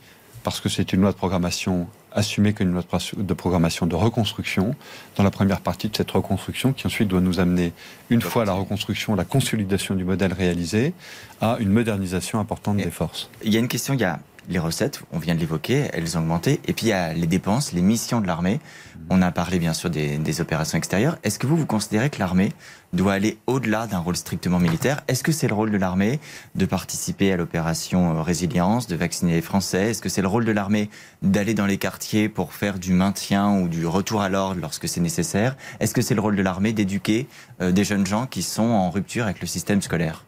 [0.44, 2.84] parce que c'est une loi de programmation assumée qu'une loi
[3.16, 4.76] de programmation de reconstruction,
[5.16, 7.72] dans la première partie de cette reconstruction, qui ensuite doit nous amener,
[8.10, 10.94] une fois la reconstruction, la consolidation du modèle réalisé,
[11.40, 13.28] à une modernisation importante des forces.
[13.42, 16.16] Il y a une question, il y a les recettes, on vient de l'évoquer, elles
[16.16, 16.60] ont augmenté.
[16.68, 18.60] Et puis il y a les dépenses, les missions de l'armée.
[19.10, 21.18] On a parlé bien sûr des, opérations extérieures.
[21.22, 22.52] Est-ce que vous, vous considérez que l'armée
[22.92, 25.02] doit aller au-delà d'un rôle strictement militaire?
[25.08, 26.20] Est-ce que c'est le rôle de l'armée
[26.54, 29.90] de participer à l'opération euh, résilience, de vacciner les Français?
[29.90, 30.88] Est-ce que c'est le rôle de l'armée
[31.22, 35.00] d'aller dans les quartiers pour faire du maintien ou du retour à l'ordre lorsque c'est
[35.00, 35.56] nécessaire?
[35.80, 37.28] Est-ce que c'est le rôle de l'armée d'éduquer
[37.60, 40.24] euh, des jeunes gens qui sont en rupture avec le système scolaire?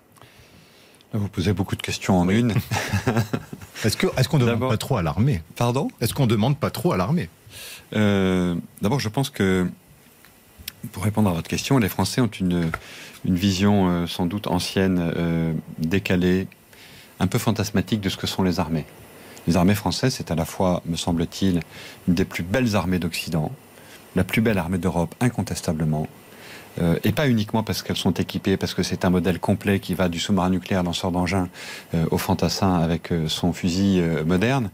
[1.13, 2.53] Vous posez beaucoup de questions en une.
[3.85, 5.43] Est-ce qu'on est ne demande pas trop à l'armée?
[5.55, 5.89] Pardon?
[6.01, 7.31] Est-ce qu'on ne demande pas trop à l'armée?
[7.93, 9.67] D'abord, je pense que,
[10.93, 12.71] pour répondre à votre question, les Français ont une,
[13.27, 16.47] une vision euh, sans doute ancienne, euh, décalée,
[17.19, 18.85] un peu fantasmatique de ce que sont les armées.
[19.47, 21.61] Les armées françaises, c'est à la fois, me semble-t-il,
[22.09, 23.53] une des plus belles armées d'Occident,
[24.15, 26.07] la plus belle armée d'Europe, incontestablement,
[26.81, 29.95] euh, et pas uniquement parce qu'elles sont équipées, parce que c'est un modèle complet qui
[29.95, 31.49] va du sous-marin nucléaire lanceur d'engin
[31.95, 34.71] euh, au fantassin avec euh, son fusil moderne,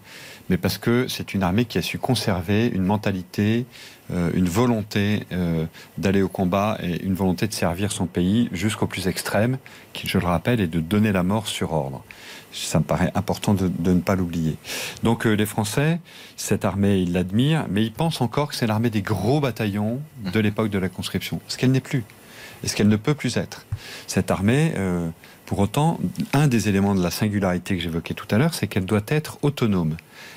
[0.49, 3.67] mais parce que c'est une armée qui a su conserver une mentalité,
[4.35, 5.21] une volonté
[5.97, 9.59] d'aller au combat et une volonté de servir son pays jusqu'au plus extrême,
[9.93, 12.05] qui, je le rappelle, est de donner la mort sur ordre.
[12.53, 14.57] Ça me paraît important de, ne pas l'oublier.
[15.03, 16.01] Donc les Français,
[16.37, 20.01] cette armée, ils l'admirent, mais ils pensent encore que c'est l'armée des gros bataillons
[20.33, 22.05] de l'époque de la conscription, ce qu'elle n'est plus,
[22.63, 23.65] et ce qu'elle ne peut plus être.
[24.07, 24.75] Cette armée,
[25.47, 25.99] pour autant,
[26.33, 29.39] un des éléments de la singularité que j'évoquais tout à l'heure, c'est qu'elle doit être
[29.43, 29.97] autonome.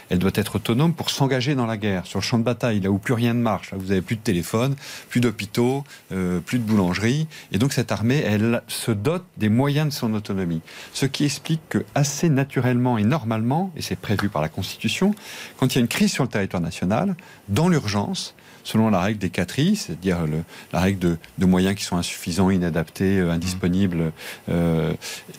[0.09, 2.91] Elle doit être autonome pour s'engager dans la guerre, sur le champ de bataille, là
[2.91, 3.71] où plus rien ne marche.
[3.71, 4.75] Là, vous avez plus de téléphone,
[5.09, 7.27] plus d'hôpitaux, euh, plus de boulangeries.
[7.51, 10.61] Et donc cette armée, elle se dote des moyens de son autonomie.
[10.93, 15.13] Ce qui explique que assez naturellement et normalement, et c'est prévu par la Constitution,
[15.57, 17.15] quand il y a une crise sur le territoire national,
[17.49, 20.25] dans l'urgence, selon la règle des 4 I, c'est-à-dire
[20.73, 24.11] la règle de, moyens qui sont insuffisants, inadaptés, euh, indisponibles,
[24.49, 24.93] euh,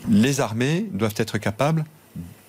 [0.08, 1.84] les armées doivent être capables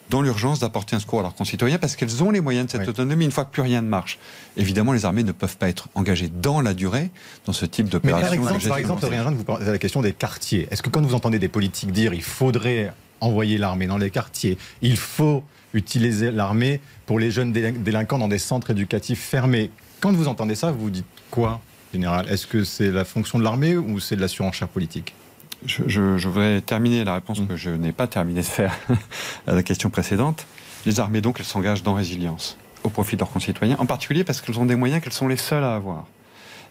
[0.09, 2.87] dans l'urgence d'apporter un secours à leurs concitoyens parce qu'elles ont les moyens de cette
[2.87, 4.19] autonomie une fois que plus rien ne marche.
[4.55, 7.11] Évidemment, les armées ne peuvent pas être engagées dans la durée
[7.45, 8.41] dans ce type d'opération.
[8.43, 10.67] Par exemple, par exemple rien, vous de la question des quartiers.
[10.71, 14.57] Est-ce que quand vous entendez des politiques dire il faudrait envoyer l'armée dans les quartiers,
[14.81, 15.43] il faut
[15.73, 20.71] utiliser l'armée pour les jeunes délinquants dans des centres éducatifs fermés, quand vous entendez ça,
[20.71, 21.59] vous dites quoi,
[21.93, 22.27] général?
[22.29, 25.13] Est-ce que c'est la fonction de l'armée ou c'est de la surenchère politique?
[25.65, 27.47] Je, voudrais terminer la réponse mm.
[27.47, 28.75] que je n'ai pas terminé de faire
[29.47, 30.45] à la question précédente.
[30.85, 34.39] Les armées, donc, elles s'engagent dans résilience au profit de leurs concitoyens, en particulier parce
[34.39, 36.05] qu'elles ont des moyens qu'elles sont les seules à avoir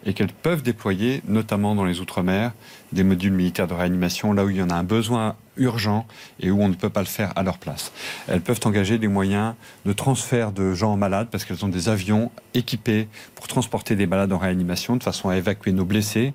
[0.05, 2.53] et qu'elles peuvent déployer, notamment dans les Outre-mer,
[2.92, 6.07] des modules militaires de réanimation là où il y en a un besoin urgent
[6.38, 7.92] et où on ne peut pas le faire à leur place.
[8.29, 12.31] Elles peuvent engager des moyens de transfert de gens malades parce qu'elles ont des avions
[12.55, 16.35] équipés pour transporter des malades en réanimation de façon à évacuer nos blessés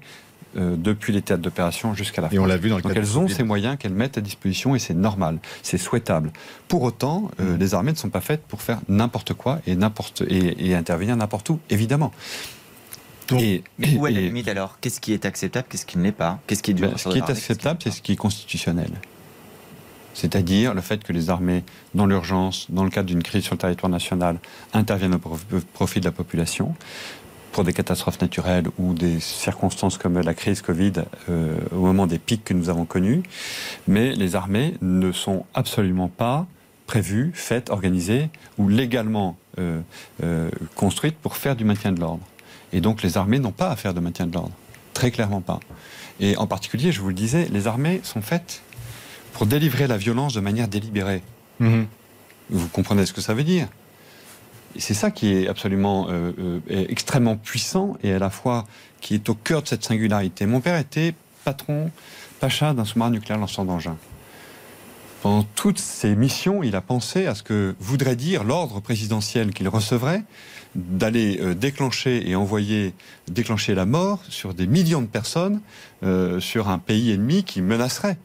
[0.58, 2.36] euh, depuis les théâtres d'opération jusqu'à la fin.
[2.36, 4.76] Et on l'a vu dans le Donc elles ont ces moyens qu'elles mettent à disposition
[4.76, 6.32] et c'est normal, c'est souhaitable.
[6.68, 7.60] Pour autant, euh, mmh.
[7.60, 11.50] les armées ne sont pas faites pour faire n'importe quoi et, n'importe, et intervenir n'importe
[11.50, 12.12] où, évidemment
[13.40, 13.64] et,
[13.98, 14.78] où est la limite alors?
[14.80, 16.40] Qu'est-ce qui est acceptable Qu'est-ce qui ne l'est pas?
[16.48, 18.92] Qu'est-ce qui est ben, Ce qui est acceptable, c'est ce qui est constitutionnel.
[20.14, 21.64] C'est-à-dire le fait que les armées,
[21.96, 24.40] dans l'urgence, dans le cadre d'une crise sur le territoire national,
[24.74, 25.20] interviennent au
[25.74, 26.76] profit de la population
[27.52, 30.94] pour des catastrophes naturelles ou des circonstances comme la crise Covid
[31.30, 33.24] euh, au moment des pics que nous avons connus.
[33.88, 36.48] Mais les armées ne sont absolument pas
[36.88, 39.80] prévues, faites, organisées ou légalement euh,
[40.24, 42.24] euh, construites pour faire du maintien de l'ordre.
[42.74, 44.52] Et donc les armées n'ont pas à faire de maintien de l'ordre.
[44.94, 45.60] Très clairement pas.
[46.20, 48.62] Et en particulier, je vous le disais, les armées sont faites
[49.34, 51.22] pour délivrer la violence de manière délibérée.
[51.60, 51.88] Mhm.
[52.50, 53.68] Vous comprenez ce que ça veut dire?
[54.78, 58.66] C'est ça qui est absolument euh, euh, extrêmement puissant et à la fois
[59.02, 60.46] qui est au cœur de cette singularité.
[60.46, 61.92] Mon père était patron,
[62.40, 63.98] pacha d'un sous-marin nucléaire lanceur d'engins.
[65.22, 69.68] Pendant toutes ses missions, il a pensé à ce que voudrait dire l'ordre présidentiel qu'il
[69.68, 70.24] recevrait
[70.74, 72.94] d'aller euh, déclencher et envoyer
[73.28, 75.62] déclencher la mort sur des millions de personnes
[76.40, 78.18] sur un pays ennemi qui menacerait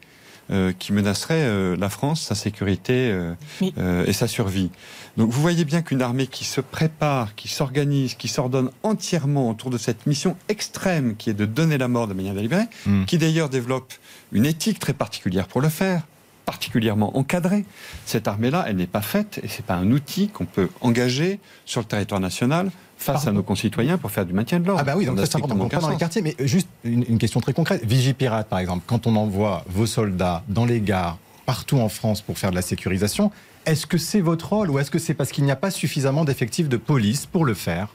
[0.51, 3.73] euh, qui menacerait euh, la France, sa sécurité euh, Oui.
[3.77, 4.69] euh, et sa survie.
[5.17, 9.69] Donc vous voyez bien qu'une armée qui se prépare, qui s'organise, qui s'ordonne entièrement autour
[9.71, 13.05] de cette mission extrême qui est de donner la mort de manière délibérée, Mm.
[13.05, 13.93] qui d'ailleurs développe
[14.31, 16.03] une éthique très particulière pour le faire,
[16.45, 17.65] particulièrement encadrée.
[18.05, 21.81] Cette armée-là, elle n'est pas faite et c'est pas un outil qu'on peut engager sur
[21.81, 23.29] le territoire national face Pardon.
[23.29, 24.81] à nos concitoyens pour faire du maintien de l'ordre.
[24.81, 25.55] Ah bah oui, donc ça c'est important.
[25.55, 27.85] Donc, pas dans les quartiers, mais juste une, une question très concrète.
[27.85, 32.37] Vigipirate, par exemple, quand on envoie vos soldats dans les gares partout en France pour
[32.37, 33.31] faire de la sécurisation,
[33.65, 36.25] est-ce que c'est votre rôle ou est-ce que c'est parce qu'il n'y a pas suffisamment
[36.25, 37.89] d'effectifs de police pour le faire?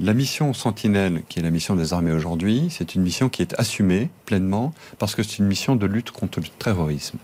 [0.00, 3.54] La mission Sentinelle, qui est la mission des armées aujourd'hui, c'est une mission qui est
[3.58, 7.18] assumée pleinement parce que c'est une mission de lutte contre le terrorisme.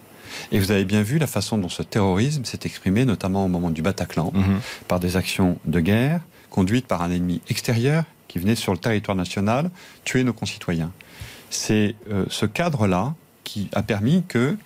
[0.52, 3.70] Et vous avez bien vu la façon dont ce terrorisme s'est exprimé, notamment au moment
[3.70, 4.32] du Bataclan,
[4.86, 6.20] par des actions de guerre
[6.50, 9.70] conduites par un ennemi extérieur qui venait sur le territoire national
[10.04, 10.92] tuer nos concitoyens.
[11.48, 14.56] C'est euh, ce cadre-là qui a permis que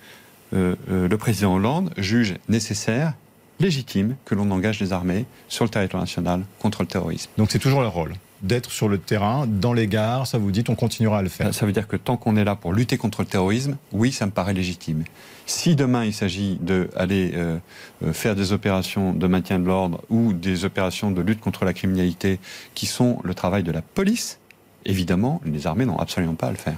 [0.53, 3.13] euh, euh, le président Hollande juge nécessaire,
[3.59, 7.31] légitime, que l'on engage les armées sur le territoire national contre le terrorisme.
[7.37, 10.63] Donc c'est toujours leur rôle d'être sur le terrain, dans les gares, ça vous dit,
[10.67, 11.53] on continuera à le faire.
[11.53, 14.25] Ça veut dire que tant qu'on est là pour lutter contre le terrorisme, oui, ça
[14.25, 15.03] me paraît légitime.
[15.45, 17.57] Si demain il s'agit d'aller euh,
[18.03, 21.73] euh, faire des opérations de maintien de l'ordre ou des opérations de lutte contre la
[21.73, 22.39] criminalité
[22.73, 24.39] qui sont le travail de la police,
[24.85, 26.77] évidemment, les armées n'ont absolument pas à le faire.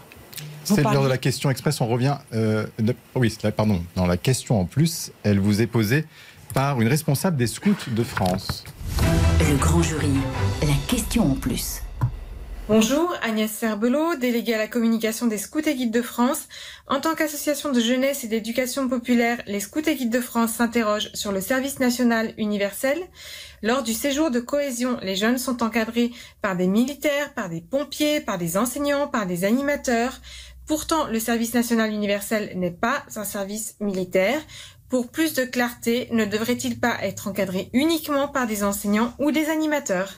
[0.66, 2.18] C'est l'heure parlez- de la question express, on revient...
[2.34, 6.06] euh, de- oui, là, pardon, dans la question en plus, elle vous est posée
[6.54, 8.66] par une responsable des scouts de France.
[9.40, 10.10] Le grand jury,
[10.62, 11.82] la question en plus.
[12.70, 16.50] Bonjour, Agnès Serbelot, déléguée à la communication des Scouts et Guides de France.
[16.88, 21.10] En tant qu'association de jeunesse et d'éducation populaire, les Scouts et Guides de France s'interrogent
[21.14, 23.00] sur le service national universel.
[23.64, 28.20] Lors du séjour de cohésion, les jeunes sont encadrés par des militaires, par des pompiers,
[28.20, 30.20] par des enseignants, par des animateurs.
[30.66, 34.42] Pourtant, le service national universel n'est pas un service militaire.
[34.90, 39.48] Pour plus de clarté, ne devrait-il pas être encadré uniquement par des enseignants ou des
[39.48, 40.16] animateurs?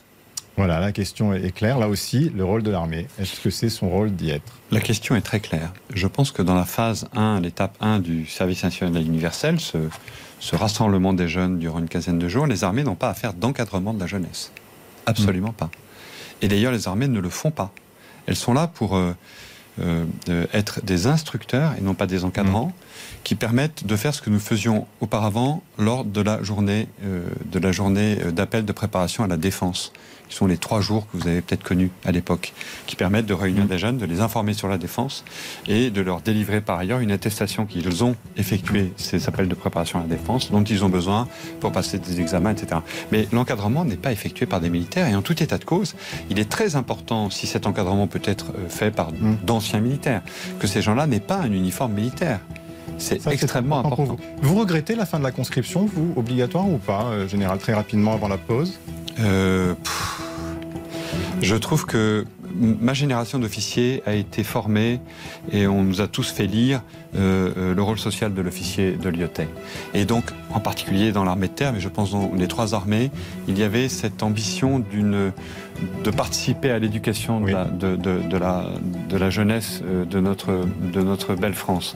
[0.60, 1.80] Voilà, la question est claire.
[1.80, 4.60] Là aussi, le rôle de l'armée, est-ce que c'est son rôle d'y être?
[4.72, 5.72] La question est très claire.
[5.94, 9.78] Je pense que dans la phase 1, l'étape 1 du service national universel, ce,
[10.42, 13.34] ce rassemblement des jeunes durant une quinzaine de jours, les armées n'ont pas à faire
[13.34, 14.52] d'encadrement de la jeunesse.
[15.06, 15.70] Absolument pas.
[16.42, 17.72] Et d'ailleurs, les armées ne le font pas.
[18.28, 19.14] Elles sont là pour euh,
[19.80, 22.74] euh, être des instructeurs et non pas des encadrants
[23.24, 27.60] qui permettent de faire ce que nous faisions auparavant lors de la journée euh, de
[27.60, 29.94] la journée d'appel de préparation à la défense,
[30.30, 32.54] qui sont les trois jours que vous avez peut-être connus à l'époque,
[32.88, 35.26] qui permettent de réunir des jeunes, de les informer sur la défense
[35.68, 40.00] et de leur délivrer par ailleurs une attestation qu'ils ont effectué ces appels de préparation
[40.00, 41.28] à la défense, dont ils ont besoin
[41.60, 42.82] pour passer des examens, etc.
[43.12, 45.96] Mais l'encadrement n'est pas effectué par des militaires et en tout état de cause,
[46.30, 49.36] il est très important, si cet encadrement peut être euh, fait par Mm.
[49.46, 50.22] d'anciens militaires,
[50.60, 52.40] que ces gens-là n'aient pas un uniforme militaire.
[52.98, 54.04] C'est extrêmement important.
[54.04, 54.20] vous.
[54.42, 58.14] Vous regrettez la fin de la conscription, vous, obligatoire ou pas, euh, Général, très rapidement
[58.14, 58.78] avant la pause?
[59.20, 60.09] Euh, pff,
[61.42, 62.26] je trouve que
[62.60, 65.00] ma génération d'officiers a été formée
[65.52, 66.82] et on nous a tous fait lire
[67.16, 69.48] euh, euh, le rôle social de l'officier de Lyotet.
[69.94, 73.12] Et donc, en particulier dans l'armée de terre, mais je pense dans les trois armées,
[73.48, 75.32] il y avait cette ambition d'une
[76.04, 77.52] de participer à l'éducation de, Oui.
[77.54, 78.66] la, de, de- de la,
[79.10, 81.96] de la jeunesse euh, de notre, de notre belle France.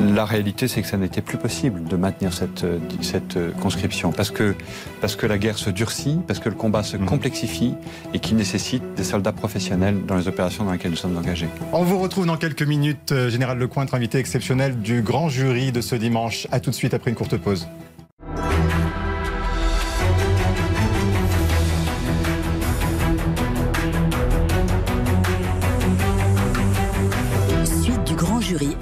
[0.00, 2.64] La réalité, c'est que ça n'était plus possible de maintenir cette,
[3.02, 4.54] cette conscription parce que,
[5.00, 7.06] parce que la guerre se durcit, parce que le combat se Mhm.
[7.06, 7.74] complexifie
[8.14, 11.48] et qu'il nécessite des soldats professionnels dans les opérations dans lesquelles nous sommes engagés.
[11.72, 15.80] On vous retrouve dans quelques minutes, euh, Général Lecointre, invité exceptionnel du grand jury de
[15.80, 16.46] ce dimanche.
[16.50, 17.68] À tout de suite après une courte pause.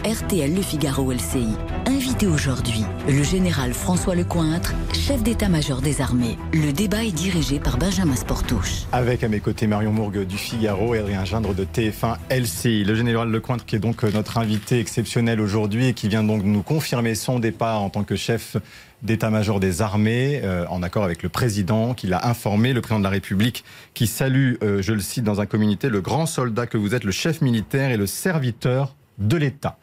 [0.08, 1.48] RTL Le Figaro LCI.
[1.84, 6.38] Invité aujourd'hui, le général François Lecointre, chef d'état-major des armées.
[6.54, 8.84] Le débat est dirigé par Benjamin Sportouche.
[8.92, 12.84] Avec à mes côtés Marion Mourgue du Figaro et Adrien Gindre de TF1 LCI.
[12.84, 16.42] Le général Lecointre qui est donc euh, notre invité exceptionnel aujourd'hui et qui vient donc
[16.42, 18.56] nous confirmer son départ en tant que chef
[19.02, 23.04] d'état-major des armées, euh, en accord avec le président qui l'a informé, le président de
[23.04, 26.78] la République qui salue, euh, je le cite dans un communiqué, le grand soldat que
[26.78, 29.78] vous êtes, le chef militaire et le serviteur de l'État.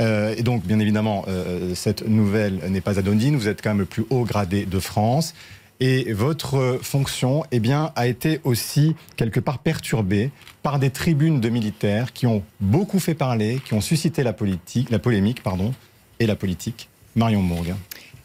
[0.00, 3.36] Euh, et donc, bien évidemment, euh, cette nouvelle n'est pas anodine.
[3.36, 5.34] Vous êtes quand même le plus haut gradé de France.
[5.80, 10.30] Et votre fonction eh bien, a été aussi quelque part perturbée
[10.62, 14.90] par des tribunes de militaires qui ont beaucoup fait parler, qui ont suscité la, politique,
[14.90, 15.74] la polémique pardon,
[16.20, 16.88] et la politique.
[17.16, 17.74] Marion Mourgue.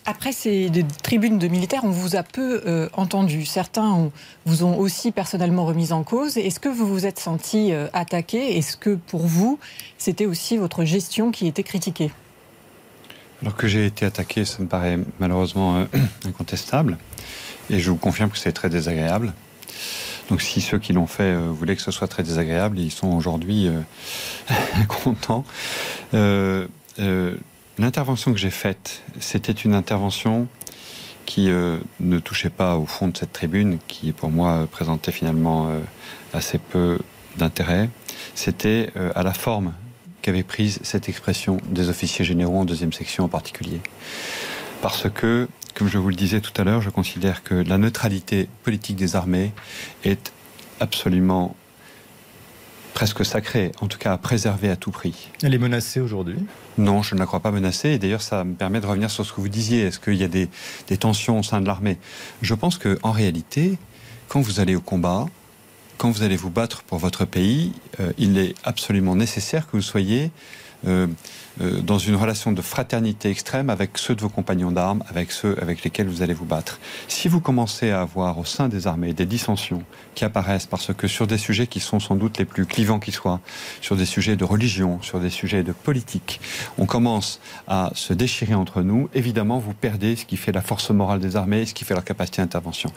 [0.09, 0.71] Après ces
[1.03, 3.45] tribunes de militaires, on vous a peu euh, entendu.
[3.45, 4.09] Certains
[4.43, 6.35] vous ont aussi personnellement remis en cause.
[6.35, 8.57] Est-ce que vous vous êtes senti euh, attaqué?
[8.57, 9.59] Est-ce que pour vous,
[9.99, 12.09] c'était aussi votre gestion qui était critiquée?
[13.43, 15.85] Alors que j'ai été attaqué, ça me paraît malheureusement euh,
[16.25, 16.97] incontestable.
[17.69, 19.31] Et je vous confirme que c'est très désagréable.
[20.31, 23.69] Donc si ceux qui l'ont fait voulaient que ce soit très désagréable, ils sont aujourd'hui
[24.87, 25.45] contents.
[27.79, 30.49] L'intervention que j'ai faite, c'était une intervention
[31.25, 35.69] qui euh, ne touchait pas au fond de cette tribune, qui pour moi présentait finalement
[35.69, 35.79] euh,
[36.33, 36.99] assez peu
[37.37, 37.89] d'intérêt.
[38.35, 39.73] C'était euh, à la forme
[40.21, 43.79] qu'avait prise cette expression des officiers généraux en deuxième section en particulier.
[44.81, 48.49] Parce que, comme je vous le disais tout à l'heure, je considère que la neutralité
[48.63, 49.53] politique des armées
[50.03, 50.33] est
[50.81, 51.55] absolument
[52.93, 55.29] presque sacrée, en tout cas à préserver à tout prix.
[55.43, 56.39] Elle est menacée aujourd'hui?
[56.79, 57.99] Non, je ne la crois pas menacée.
[57.99, 59.81] D'ailleurs, ça me permet de revenir sur ce que vous disiez.
[59.81, 60.47] Est-ce qu'il y a des,
[60.97, 61.97] tensions au sein de l'armée?
[62.41, 63.77] Je pense qu'en réalité,
[64.29, 65.25] quand vous allez au combat,
[65.97, 69.81] quand vous allez vous battre pour votre pays, euh, il est absolument nécessaire que vous
[69.81, 70.31] soyez
[70.87, 71.07] euh,
[71.61, 75.57] euh, dans une relation de fraternité extrême avec ceux de vos compagnons d'armes, avec ceux
[75.61, 76.79] avec lesquels vous allez vous battre.
[77.07, 79.83] Si vous commencez à avoir au sein des armées des dissensions
[80.15, 83.11] qui apparaissent parce que sur des sujets qui sont sans doute les plus clivants qui
[83.11, 83.41] soient,
[83.81, 86.39] sur des sujets de religion, sur des sujets de politique,
[86.77, 90.89] on commence à se déchirer entre nous, évidemment vous perdez ce qui fait la force
[90.91, 92.91] morale des armées, ce qui fait leur capacité d'intervention.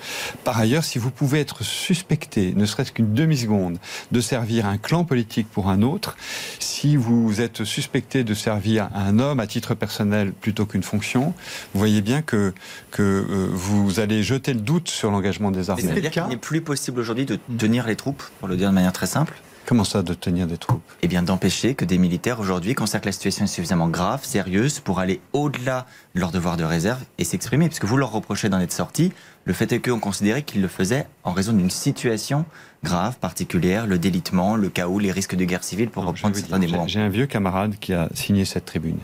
[0.44, 3.79] Par ailleurs, si vous pouvez être suspecté, ne serait-ce qu'une demi-seconde,
[4.12, 6.16] de servir un clan politique pour un autre,
[6.61, 8.52] si vous êtes suspecté de servir
[8.95, 11.35] un homme à titre personnel plutôt qu'une fonction,
[11.73, 12.53] vous voyez bien que,
[12.91, 15.83] que euh, vous allez jeter le doute sur l'engagement des armées.
[15.83, 18.93] C'est-à-dire qu'il n'est plus possible aujourd'hui de tenir les troupes, pour le dire de manière
[18.93, 19.35] très simple.
[19.65, 20.83] Comment ça, de tenir des troupes?
[21.03, 24.81] Eh bien, d'empêcher que des militaires aujourd'hui considèrent que la situation est suffisamment grave, sérieuse,
[24.81, 25.87] pour aller au-delà
[26.17, 27.69] de leur devoir de réserve et s'exprimer.
[27.69, 29.12] Puisque vous leur reprochez d'en être sortis,
[29.45, 32.45] le fait est qu'on considérait qu'ils le faisaient en raison d'une situation
[32.85, 36.69] grave, particulière, le délitement, le chaos, les risques de guerre civile, pour reprendre certains des
[36.87, 38.99] J'ai un vieux camarade qui a signé cette tribune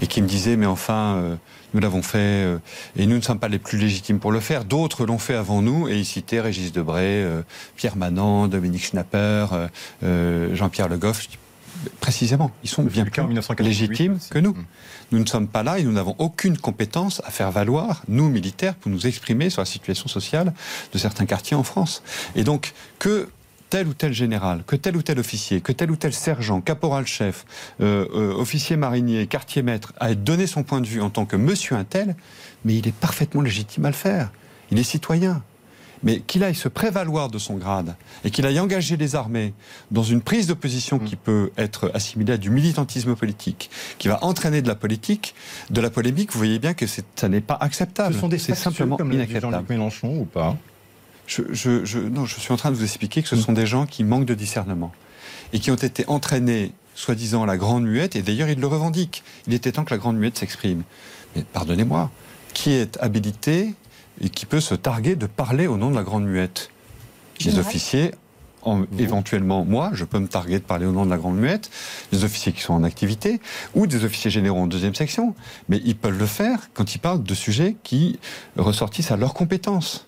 [0.00, 1.36] et qui me disait mais enfin euh,
[1.74, 2.58] nous l'avons fait euh,
[2.96, 4.64] et nous ne sommes pas les plus légitimes pour le faire.
[4.64, 7.42] D'autres l'ont fait avant nous et il citait Régis Debray, euh,
[7.76, 9.46] Pierre Manant, Dominique Schnapper,
[10.02, 11.28] Jean-Pierre Le Goff.
[12.00, 13.22] Précisément, ils sont bien plus
[13.60, 14.56] légitimes que nous.
[15.10, 18.74] Nous ne sommes pas là et nous n'avons aucune compétence à faire valoir, nous militaires,
[18.74, 20.52] pour nous exprimer sur la situation sociale
[20.92, 22.02] de certains quartiers en France.
[22.34, 23.28] Et donc, que
[23.70, 27.46] tel ou tel général, que tel ou tel officier, que tel ou tel sergent, caporal-chef,
[27.80, 31.76] euh, euh, officier marinier, quartier-maître, a donné son point de vue en tant que monsieur
[31.76, 32.14] un tel,
[32.66, 34.30] mais il est parfaitement légitime à le faire.
[34.70, 35.42] Il est citoyen
[36.02, 39.54] mais qu'il aille se prévaloir de son grade et qu'il aille engager les armées
[39.90, 44.22] dans une prise de position qui peut être assimilée à du militantisme politique, qui va
[44.24, 45.34] entraîner de la politique,
[45.70, 48.14] de la polémique, vous voyez bien que ça n'est pas acceptable.
[48.14, 49.52] Ce sont des c'est simplement comme inacceptable.
[49.52, 50.56] Jean-Luc Mélenchon ou pas?
[51.26, 53.86] Je, je, non, je suis en train de vous expliquer que ce sont des gens
[53.86, 54.92] qui manquent de discernement
[55.52, 59.22] et qui ont été entraînés, soi-disant, la grande muette, et d'ailleurs ils le revendiquent.
[59.46, 60.82] Il était temps que la grande muette s'exprime.
[61.36, 62.10] Mais pardonnez-moi,
[62.52, 63.74] qui est habilité
[64.22, 66.70] et qui peut se targuer de parler au nom de la Grande Muette.
[67.44, 68.12] Les officiers,
[68.98, 71.70] éventuellement, moi, je peux me targuer de parler au nom de la Grande Muette,
[72.12, 73.40] les officiers qui sont en activité,
[73.74, 75.34] ou des officiers généraux en deuxième section,
[75.68, 78.18] mais ils peuvent le faire quand ils parlent de sujets qui
[78.56, 80.06] ressortissent à leurs compétences.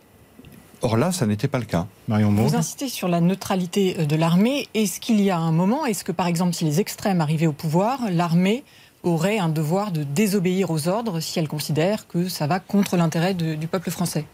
[0.82, 1.86] Or là, ça n'était pas le cas.
[2.08, 4.68] Marion Vous insistez sur la neutralité euh, de l'armée.
[4.74, 7.54] Est-ce qu'il y a un moment, est-ce que par exemple, si les extrêmes arrivaient au
[7.54, 8.64] pouvoir, l'armée
[9.04, 13.34] aurait un devoir de désobéir aux ordres si elle considère que ça va contre l'intérêt
[13.34, 14.24] du peuple français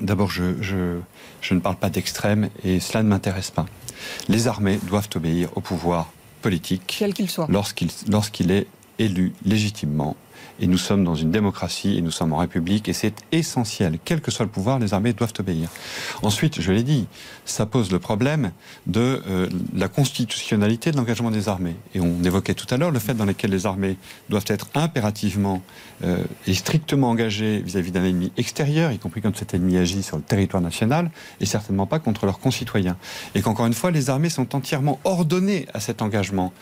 [0.00, 3.66] D'abord, je, je, ne parle pas d'extrême et cela ne m'intéresse pas.
[4.28, 6.10] Les armées doivent obéir au pouvoir
[6.40, 8.66] politique, quel qu'il soit, lorsqu'il est
[8.98, 10.16] élu légitimement
[10.62, 13.98] et nous sommes dans une démocratie et nous sommes en République et c'est essentiel.
[14.04, 15.68] Quel que soit le pouvoir, les armées doivent obéir.
[16.22, 17.06] Ensuite, je l'ai dit,
[17.44, 18.52] ça pose le problème
[18.86, 21.74] de euh, la constitutionnalité de l'engagement des armées.
[21.94, 23.96] Et on évoquait tout à l'heure le fait dans lequel les armées
[24.30, 25.62] doivent être impérativement
[26.04, 30.16] euh, et strictement engagées vis-à-vis d'un ennemi extérieur, y compris quand cet ennemi agit sur
[30.16, 32.96] le territoire national, et certainement pas contre leurs concitoyens.
[33.34, 36.52] Et qu'encore une fois, les armées sont entièrement ordonnées à cet engagement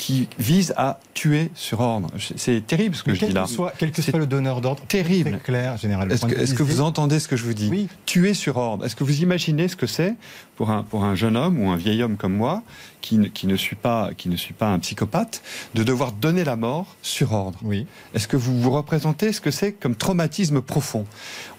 [0.00, 2.08] qui vise à tuer sur ordre.
[2.36, 3.46] C'est terrible ce que je dis là.
[3.46, 5.38] Soit, quel que soit le donneur d'ordre, terrible.
[5.44, 6.10] clair, général.
[6.10, 7.86] Est-ce que, que, vous entendez ce que je vous dis oui.
[8.06, 8.86] Tuer sur ordre.
[8.86, 10.14] Est-ce que vous imaginez ce que c'est
[10.56, 12.62] pour un, pour un jeune homme ou un vieil homme comme moi
[13.00, 15.42] qui ne, qui ne, suis, pas, qui ne suis pas un psychopathe,
[15.74, 17.58] de devoir donner la mort sur ordre.
[17.62, 17.86] Oui.
[18.14, 21.06] Est-ce que vous vous représentez ce que c'est comme traumatisme profond?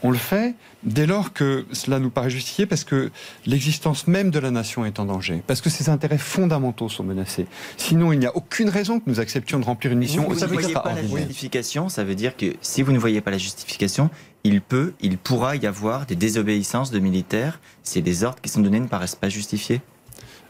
[0.04, 3.12] On le fait dès lors que cela nous paraît justifié parce que
[3.46, 7.46] l'existence même de la nation est en danger, parce que ses intérêts fondamentaux sont menacés.
[7.78, 10.46] Sinon, il n'y a aucune raison que nous acceptions de remplir une mission vous, aussi
[10.46, 13.32] vous ne voyez pas la justification, ça veut dire que si vous ne voyez pas
[13.32, 14.10] la justification,
[14.44, 18.62] il peut, il pourra y avoir des désobéissances de militaires si les ordres qui sont
[18.62, 19.82] donnés ne paraissent pas justifiés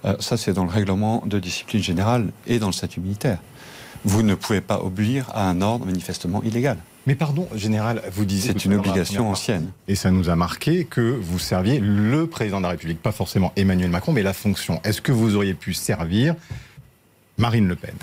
[0.05, 3.39] euh, Ça, c'est dans le règlement de discipline générale et dans le statut militaire.
[4.03, 6.77] Vous ne pouvez pas obéir à un ordre manifestement illégal.
[7.07, 8.51] Mais pardon, général, vous disiez.
[8.53, 9.71] C'est une obligation ancienne.
[9.87, 13.51] Et ça nous a marqué que vous serviez le président de la République, pas forcément
[13.55, 14.79] Emmanuel Macron, mais la fonction.
[14.83, 16.35] Est-ce que vous auriez pu servir
[17.37, 17.95] Marine Le Pen?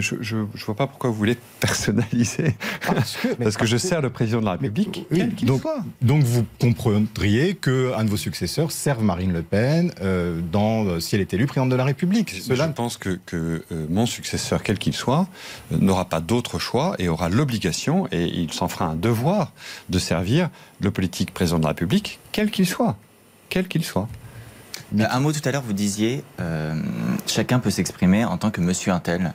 [0.00, 2.54] Je ne vois pas pourquoi vous voulez personnaliser.
[2.86, 5.84] Parce que, parce que je sers le président de la République, oui, donc, soit.
[6.00, 11.20] Donc vous comprendriez qu'un de vos successeurs serve Marine Le Pen euh, dans, si elle
[11.20, 12.30] est élue présidente de la République.
[12.30, 12.66] Cela...
[12.66, 15.26] Je pense que, que euh, mon successeur, quel qu'il soit,
[15.72, 19.52] euh, n'aura pas d'autre choix et aura l'obligation, et il s'en fera un devoir,
[19.88, 22.96] de servir le politique président de la République, quel qu'il soit.
[23.48, 24.08] Quel qu'il soit.
[24.98, 26.22] Un mot tout à l'heure, vous disiez,
[27.26, 29.32] chacun peut s'exprimer en tant que monsieur Intel.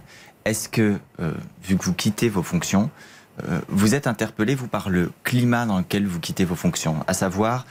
[0.48, 2.90] Est-ce que, euh, vu que vous quittez vos fonctions,
[3.44, 7.14] euh, vous êtes interpellé, vous, par le climat dans lequel vous quittez vos fonctions, à
[7.14, 7.66] savoir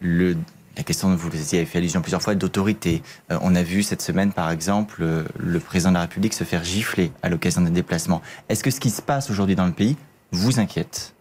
[0.00, 3.02] la question, vous avez fait allusion plusieurs fois, d'autorité.
[3.32, 5.04] Euh, on a vu cette semaine, par exemple,
[5.40, 8.22] le président de la République se faire gifler à l'occasion des déplacements.
[8.48, 9.96] Est-ce que ce qui se passe aujourd'hui dans le pays
[10.30, 11.14] vous inquiète?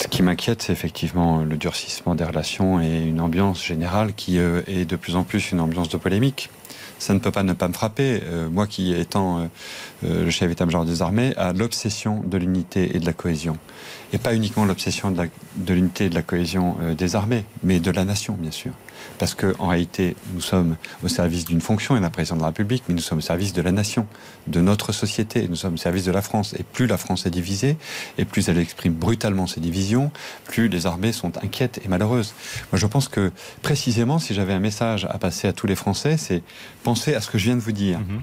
[0.00, 4.88] Ce qui m'inquiète, c'est effectivement le durcissement des relations et une ambiance générale qui est
[4.88, 6.48] de plus en plus une ambiance de polémique
[7.00, 8.20] ça ne peut pas ne pas me frapper.
[8.24, 9.46] Euh, moi qui, étant euh,
[10.04, 13.56] euh, le chef d'état-major des armées, a l'obsession de l'unité et de la cohésion.
[14.12, 18.04] Et pas uniquement l'obsession de l'unité et de la cohésion des armées, mais de la
[18.04, 18.72] nation, bien sûr
[19.18, 22.84] parce qu'en réalité, nous sommes au service d'une fonction, et la présidente de la République,
[22.88, 24.06] mais nous sommes au service de la nation,
[24.46, 26.54] de notre société, nous sommes au service de la France.
[26.58, 27.76] Et plus la France est divisée,
[28.18, 30.10] et plus elle exprime brutalement ses divisions,
[30.44, 32.34] plus les armées sont inquiètes et malheureuses.
[32.72, 33.32] Moi, je pense que,
[33.62, 36.42] précisément, si j'avais un message à passer à tous les Français, c'est
[36.82, 37.98] penser à ce que je viens de vous dire.
[37.98, 38.20] Mm-hmm.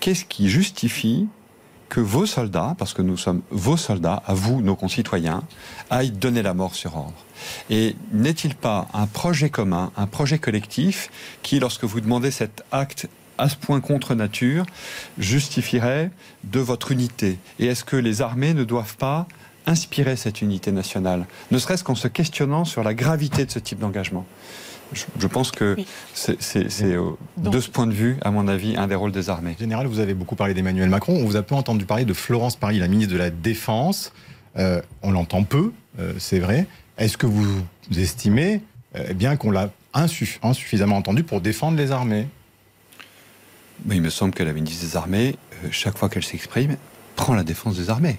[0.00, 1.26] Qu'est-ce qui justifie
[1.94, 5.44] que vos soldats, parce que nous sommes vos soldats, à vous, nos concitoyens,
[5.90, 7.24] aillent donner la mort sur ordre
[7.70, 11.08] et n'est-il pas un projet commun, un projet collectif
[11.44, 14.66] qui, lorsque vous demandez cet acte à ce point contre nature,
[15.18, 16.10] justifierait
[16.42, 17.38] de votre unité?
[17.60, 19.28] Et est-ce que les armées ne doivent pas
[19.64, 23.78] inspirer cette unité nationale, ne serait-ce qu'en se questionnant sur la gravité de ce type
[23.78, 24.26] d'engagement?
[24.94, 25.76] Je, pense que
[26.14, 26.36] c'est
[27.36, 29.56] de ce point de vue, à mon avis, un des rôles des armées.
[29.58, 31.14] Général, vous avez beaucoup parlé d'Emmanuel Macron.
[31.14, 34.12] On vous a peu entendu parler de Florence Paris, la ministre de la Défense.
[34.56, 36.66] Euh, on l'entend peu, euh, c'est vrai.
[36.96, 37.64] Est-ce que vous
[37.96, 38.62] estimez
[38.96, 42.28] euh, eh bien qu'on l'a insuffisamment entendu pour défendre les armées?
[43.90, 46.76] Il me semble que la ministre des Armées, euh, chaque fois qu'elle s'exprime,
[47.16, 48.18] prend la défense des armées.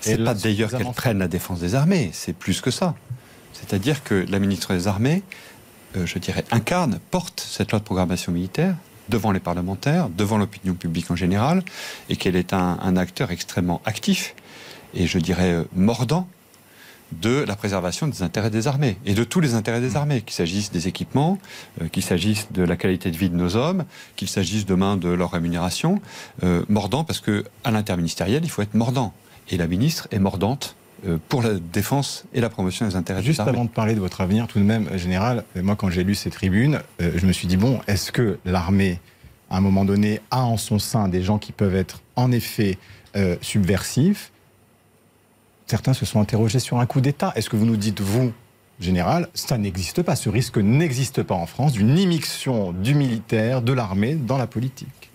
[0.00, 2.94] C'est pas d'ailleurs qu'elle prenne la défense des armées, c'est plus que ça.
[3.54, 5.53] C'est-à-dire que la ministre des Armées, euh,
[6.04, 8.74] je dirais, incarne, porte cette loi de programmation militaire
[9.08, 11.62] devant les parlementaires, devant l'opinion publique en général,
[12.08, 14.34] et qu'elle est un, acteur extrêmement actif
[14.94, 16.28] et je dirais mordant
[17.20, 20.34] de la préservation des intérêts des armées et de tous les intérêts des armées, qu'il
[20.34, 21.38] s'agisse des équipements,
[21.80, 23.84] euh, qu'il s'agisse de la qualité de vie de nos hommes,
[24.16, 26.00] qu'il s'agisse demain de leur rémunération,
[26.42, 29.12] euh, mordant parce que à l'interministériel il faut être mordant.
[29.50, 30.83] Et la ministre est mordante euh,
[31.28, 34.46] pour la défense et la promotion des intérêts Juste avant de parler de votre avenir,
[34.46, 37.80] tout de même, général, moi quand j'ai lu ces tribunes, je me suis dit bon,
[37.86, 39.00] est-ce que l'armée,
[39.50, 42.78] à un moment donné, a en son sein des gens qui peuvent être en effet
[43.40, 44.32] subversifs?
[45.66, 47.32] Certains se sont interrogés sur un coup d'État.
[47.36, 48.32] Est-ce que vous nous dites, vous,
[48.80, 53.72] général, ça n'existe pas, ce risque n'existe pas en France d'une immixtion du militaire, de
[53.72, 55.10] l'armée dans la politique?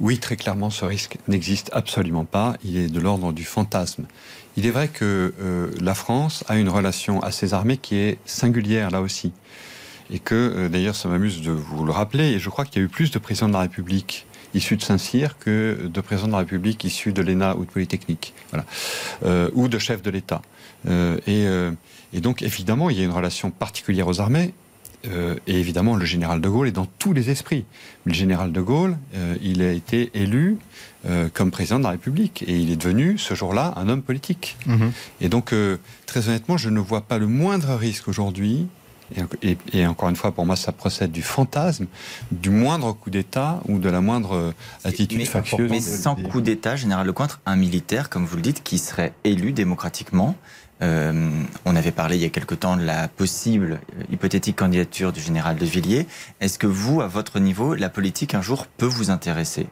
[0.00, 2.56] Oui, très clairement, ce risque n'existe absolument pas.
[2.64, 4.06] Il est de l'ordre du fantasme.
[4.56, 8.18] Il est vrai que euh, la France a une relation à ses armées qui est
[8.26, 9.32] singulière là aussi.
[10.10, 12.84] Et que, euh, d'ailleurs, ça m'amuse de vous le rappeler, et je crois qu'il y
[12.84, 16.32] a eu plus de présidents de la République issus de Saint-Cyr que de présidents de
[16.32, 18.66] la République issus de l'ENA ou de Polytechnique, voilà.
[19.24, 20.42] Euh, ou de chefs de l'État.
[21.26, 24.52] Et, donc, évidemment, il y a une relation particulière aux armées.
[25.04, 27.64] Et évidemment, le général de Gaulle est dans tous les esprits.
[28.04, 28.98] Le général de Gaulle,
[29.40, 30.58] il a été élu
[31.32, 34.56] comme président de la République et il est devenu ce jour-là un homme politique.
[34.66, 34.86] Mmh.
[35.20, 35.54] Et donc,
[36.06, 38.68] très honnêtement, je ne vois pas le moindre risque aujourd'hui
[39.72, 41.86] et, encore une fois, pour moi, ça procède du fantasme,
[42.30, 45.70] du moindre coup d'État ou de la moindre attitude mais, factieuse.
[45.70, 49.52] Mais sans coup d'État, Général Lecointre, un militaire, comme vous le dites, qui serait élu
[49.52, 50.36] démocratiquement,
[50.82, 51.30] euh,
[51.64, 55.20] on avait parlé il y a quelque temps de la possible euh, hypothétique candidature du
[55.20, 56.06] général de Villiers.
[56.40, 59.68] Est-ce que vous, à votre niveau, la politique un jour peut vous intéresser?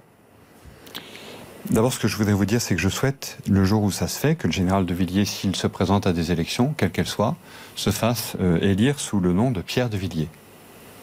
[1.70, 4.08] D'abord, ce que je voudrais vous dire, c'est que je souhaite, le jour où ça
[4.08, 7.06] se fait, que le général de Villiers, s'il se présente à des élections, quelles qu'elles
[7.06, 7.36] soient,
[7.76, 10.28] se fasse euh, élire sous le nom de Pierre de Villiers.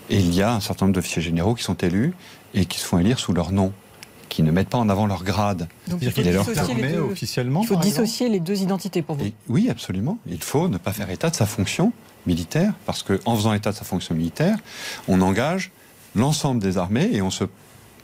[0.09, 2.13] Et il y a un certain nombre d'officiers généraux qui sont élus
[2.53, 3.71] et qui se font élire sous leur nom
[4.27, 5.69] qui ne mettent pas en avant leur grade.
[5.87, 9.25] Donc il faut dissocier, les deux, officiellement, il faut dissocier les deux identités pour vous.
[9.47, 10.17] oui, absolument.
[10.27, 11.93] Il faut ne pas faire état de sa fonction
[12.25, 14.57] militaire, parce qu'en faisant état de sa fonction militaire,
[15.07, 15.71] on engage
[16.13, 17.45] l'ensemble des armées et on se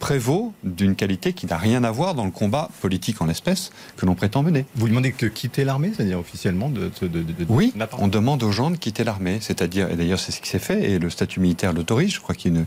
[0.04, 4.06] prévaut d'une qualité qui n'a rien à voir dans le combat politique en l'espèce que
[4.06, 4.66] l'on prétend mener.
[4.76, 8.76] Vous demandez que quitter l'armée, c'est-à-dire officiellement de, de, Oui, on demande aux gens de
[8.76, 12.16] quitter l'armée, c'est-à-dire, et d'ailleurs c'est ce qui s'est fait, et le statut militaire l'autorise,
[12.16, 12.66] je crois qu'il y a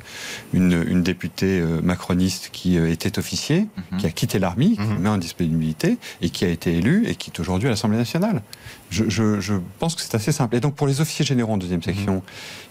[0.55, 3.99] une, une, députée euh, macroniste qui euh, était officier, mhm.
[3.99, 4.99] qui a quitté l'armée, qui mhm.
[5.01, 8.41] met en disponibilité, et qui a été élue, et qui est aujourd'hui à l'Assemblée nationale.
[8.89, 10.57] Je, je, pense que c'est assez simple.
[10.57, 12.23] Et donc pour les officiers généraux en deuxième section mhm.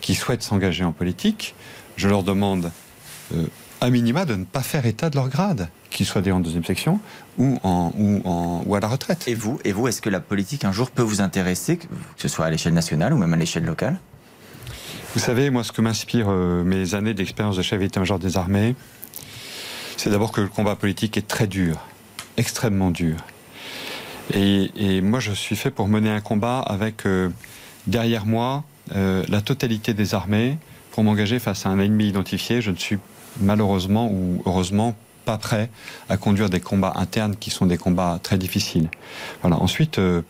[0.01, 1.53] qui souhaitent s'engager en politique,
[1.97, 2.71] je leur demande...
[3.35, 3.45] Euh,
[3.81, 6.99] à minima de ne pas faire état de leur grade, qu'ils soient en deuxième section
[7.37, 9.27] ou, en, ou, en, ou à la retraite.
[9.27, 12.27] Et vous, et vous est-ce que la politique un jour peut vous intéresser, que ce
[12.27, 13.99] soit à l'échelle nationale ou même à l'échelle locale?
[15.13, 18.75] Vous savez, moi, ce que m'inspire euh, mes années d'expérience de chef d'état-major des armées,
[19.95, 21.79] c'est d'abord que le combat politique est très dur,
[22.35, 23.17] extrêmement dur.
[24.33, 27.29] Et, moi, je suis fait pour mener un combat avec euh,
[27.87, 28.63] derrière moi
[28.93, 30.57] euh, la totalité des armées
[30.91, 32.61] pour m'engager face à un ennemi identifié.
[32.61, 32.97] Je ne suis
[33.39, 35.69] malheureusement ou heureusement pas prêt
[36.07, 38.89] à conduire des combats internes qui sont des combats très difficiles.
[39.41, 39.57] Voilà.
[39.57, 40.21] Ensuite, euh,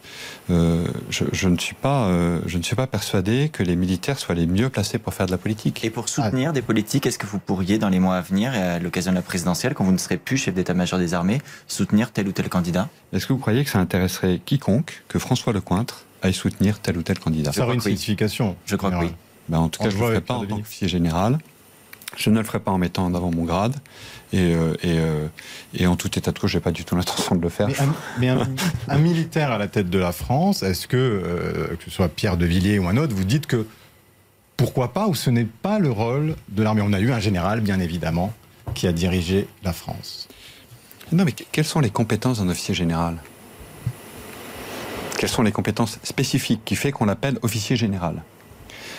[0.50, 4.36] euh, je, ne suis pas, euh, je ne suis pas persuadé que les militaires soient
[4.36, 5.84] les mieux placés pour faire de la politique.
[5.84, 8.62] Et pour soutenir des politiques, est-ce que vous pourriez, dans les mois à venir et
[8.62, 12.12] à l'occasion de la présidentielle, quand vous ne serez plus chef d'état-major des armées, soutenir
[12.12, 12.90] tel ou tel candidat?
[13.14, 17.04] Est-ce que vous croyez que ça intéresserait quiconque que François Lecointre aille soutenir tel ou
[17.04, 17.52] tel candidat?
[17.52, 18.56] Ça aurait une signification.
[18.66, 19.12] Je crois que oui.
[19.50, 21.38] Ben, en tout cas, je ne le ferai pas en tant qu'officier général.
[22.16, 23.76] Je ne le ferai pas en mettant en avant mon grade.
[24.34, 25.28] Et, euh, euh,
[25.74, 27.68] et, en tout état de cause, je n'ai pas du tout l'intention de le faire.
[28.20, 28.30] Mais,
[28.88, 32.38] un, militaire à la tête de la France, est-ce que, euh, que ce soit Pierre
[32.38, 33.68] de Villiers ou un autre, vous dites que
[34.58, 36.82] pourquoi pas, ou ce n'est pas le rôle de l'armée?
[36.82, 38.34] On a eu un général, bien évidemment,
[38.74, 40.28] qui a dirigé la France.
[41.12, 43.18] Non, mais quelles sont les compétences d'un officier général?
[45.18, 48.24] Quelles sont les compétences spécifiques qui fait qu'on l'appelle officier général?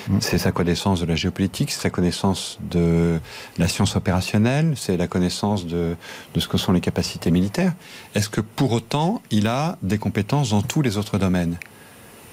[0.08, 0.18] Mm.
[0.20, 3.18] C'est sa connaissance de la géopolitique, c'est sa connaissance de
[3.58, 5.96] la science opérationnelle, c'est la connaissance de,
[6.34, 7.74] de ce que sont les capacités militaires.
[8.14, 11.56] Est-ce que pour autant, il a des compétences dans tous les autres domaines?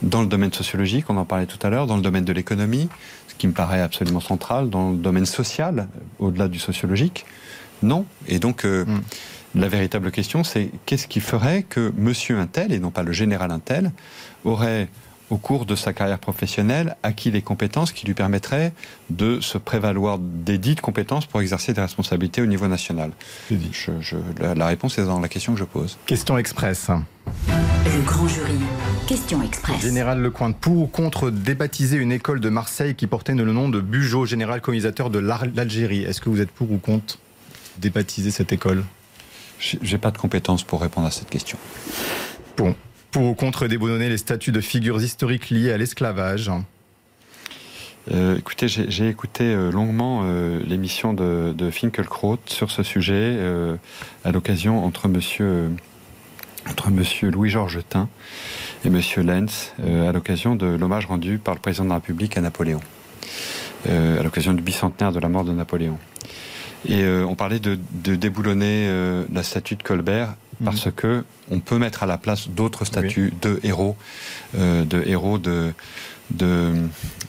[0.02, 2.90] Dans le domaine sociologique, on en parlait tout à l'heure, dans le domaine de l'économie,
[3.30, 5.88] ce qui me paraît absolument central, dans le domaine social,
[6.20, 7.26] au-delà du sociologique,
[7.82, 8.06] non?
[8.28, 9.02] Et donc, euh, mm.
[9.56, 13.14] la véritable question, c'est qu'est-ce qui ferait que monsieur un tel, et non pas le
[13.14, 13.92] général un tel,
[14.44, 14.90] aurait
[15.34, 18.72] au cours de sa carrière professionnelle, acquis les compétences qui lui permettraient
[19.10, 23.10] de se prévaloir des dites compétences pour exercer des responsabilités au niveau national
[23.50, 25.98] je, la, réponse est dans la question que je pose.
[26.06, 26.90] Question express.
[27.86, 28.54] Le grand jury.
[29.08, 29.82] Question express.
[29.82, 33.82] Général Lecointe, pour ou contre débaptiser une école de Marseille qui portait le nom de
[33.82, 37.18] Bugeaud, général colonisateur de l'Algérie Est-ce que vous êtes pour ou contre
[37.80, 38.84] débaptiser cette école?
[39.60, 41.58] J'ai pas de compétences pour répondre à cette question.
[42.56, 42.76] Bon,
[43.14, 46.52] pour ou contre déboulonner les statuts de figures historiques liées à l'esclavage
[48.12, 53.40] euh, écoutez, j'ai écouté euh, longuement euh, l'émission de, de, Finkelkraut sur ce sujet
[54.26, 55.70] à l'occasion entre monsieur,
[56.70, 58.10] entre monsieur Louis-Georges Tin
[58.84, 62.42] et monsieur Lenz à l'occasion de l'hommage rendu par le président de la République à
[62.42, 62.82] Napoléon,
[63.88, 65.98] à l'occasion du bicentenaire de la mort de Napoléon.
[66.90, 68.90] Et on parlait de, de déboulonner
[69.32, 73.60] la statue de Colbert parce que on peut mettre à la place d'autres statuts de
[73.64, 73.96] héros,
[74.58, 75.74] euh, de héros de,
[76.32, 76.74] de,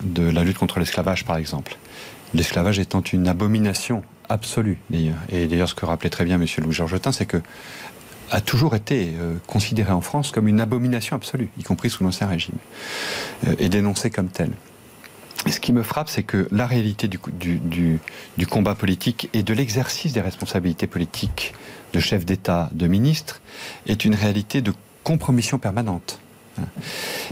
[0.02, 1.76] de la lutte contre l'esclavage, par exemple.
[2.32, 5.18] L'esclavage étant une abomination absolue, d'ailleurs.
[5.30, 6.46] Et d'ailleurs, ce que rappelait très bien M.
[6.58, 7.40] Louis-Georges c'est que
[8.30, 12.26] a toujours été euh, considéré en France comme une abomination absolue, y compris sous l'Ancien
[12.26, 12.56] Régime,
[13.46, 14.50] euh, et dénoncé comme tel.
[15.46, 18.00] Et ce qui me frappe, c'est que la réalité du, du,
[18.38, 21.52] du combat politique et de l'exercice des responsabilités politiques
[21.94, 23.40] de chef d'État, de ministre,
[23.86, 24.74] est une réalité de
[25.04, 26.18] compromission permanente.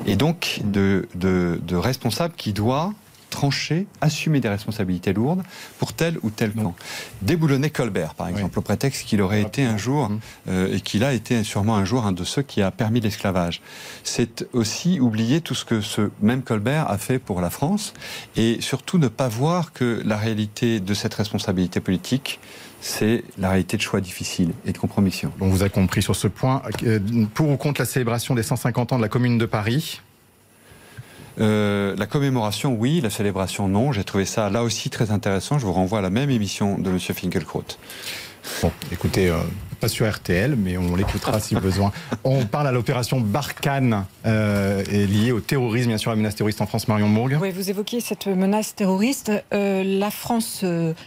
[0.07, 2.93] Et donc de, de, responsable qui doit
[3.31, 5.43] trancher, assumer des responsabilités lourdes
[5.79, 6.75] pour tel ou tel camp.
[7.23, 10.21] Déboulonner Colbert, par exemple, au prétexte qu'il aurait été un jour, mmh.
[10.49, 13.63] euh, et qu'il a été sûrement un jour un de ceux qui a permis l'esclavage.
[14.05, 17.95] C'est aussi oublier tout ce que ce même Colbert a fait pour la France,
[18.37, 22.39] et surtout ne pas voir que la réalité de cette responsabilité politique,
[22.83, 25.33] c'est la réalité de choix difficiles et de compromission.
[25.41, 26.63] On vous a compris sur ce point.
[26.83, 26.99] Euh,
[27.33, 30.01] pour ou contre la célébration des 150 ans de la Commune de Paris?
[31.41, 33.01] Euh, la commémoration, oui.
[33.01, 33.93] La célébration, non.
[33.93, 35.61] J'ai trouvé ça là aussi très intéressant.
[35.61, 36.99] Je vous renvoie à la même émission de M.
[36.99, 37.65] Finkelkraut.
[38.61, 39.39] Bon, écoutez, euh,
[39.83, 41.91] pas sur RTL, mais on l'écoutera si besoin.
[42.23, 46.67] On parle à l'opération Barkhane, euh, liée au terrorisme, bien sûr, la menace terroriste en
[46.67, 47.37] France, Marion Mourgue.
[47.43, 49.33] Oui, vous évoquiez cette menace terroriste.
[49.53, 50.65] Euh, la France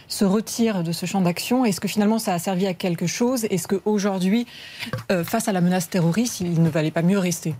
[0.08, 1.64] se retire de ce champ d'action.
[1.64, 3.46] Est-ce que finalement ça a servi à quelque chose?
[3.46, 4.46] Est-ce qu'aujourd'hui,
[5.24, 7.54] face à la menace terroriste, il ne valait pas mieux rester?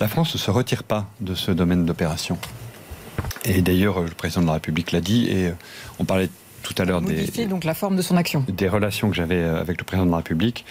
[0.00, 2.38] La France ne se retire pas de ce domaine d'opération.
[3.44, 5.52] Et d'ailleurs, le président de la République l'a dit, et
[5.98, 6.28] on parlait
[6.62, 8.44] tout à l'heure des, donc la forme de son action.
[8.48, 10.64] des relations que j'avais euh, avec le président de la République.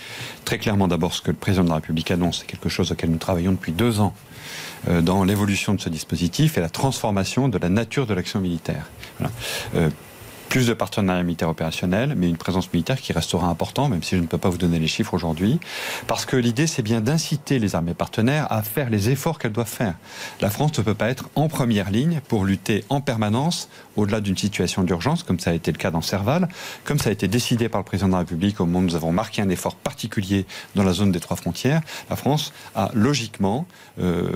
[0.45, 3.09] Très clairement, d'abord, ce que le président de la République annonce, c'est quelque chose auquel
[3.11, 4.13] nous travaillons depuis deux ans
[4.87, 8.89] euh, dans l'évolution de ce dispositif et la transformation de la nature de l'action militaire.
[9.19, 9.33] Voilà.
[9.75, 9.89] Euh,
[10.51, 14.21] plus de partenariats militaires opérationnels, mais une présence militaire qui restera importante, même si je
[14.21, 15.61] ne peux pas vous donner les chiffres aujourd'hui,
[16.07, 19.65] parce que l'idée c'est bien d'inciter les armées partenaires à faire les efforts qu'elles doivent
[19.65, 19.95] faire.
[20.41, 24.35] La France ne peut pas être en première ligne pour lutter en permanence au-delà d'une
[24.35, 26.49] situation d'urgence, comme ça a été le cas dans Serval,
[26.83, 28.95] comme ça a été décidé par le président de la République au moment où nous
[28.95, 30.45] avons marqué un effort particulier
[30.75, 31.81] dans la zone des trois frontières.
[32.09, 33.65] La France a logiquement
[34.01, 34.31] euh,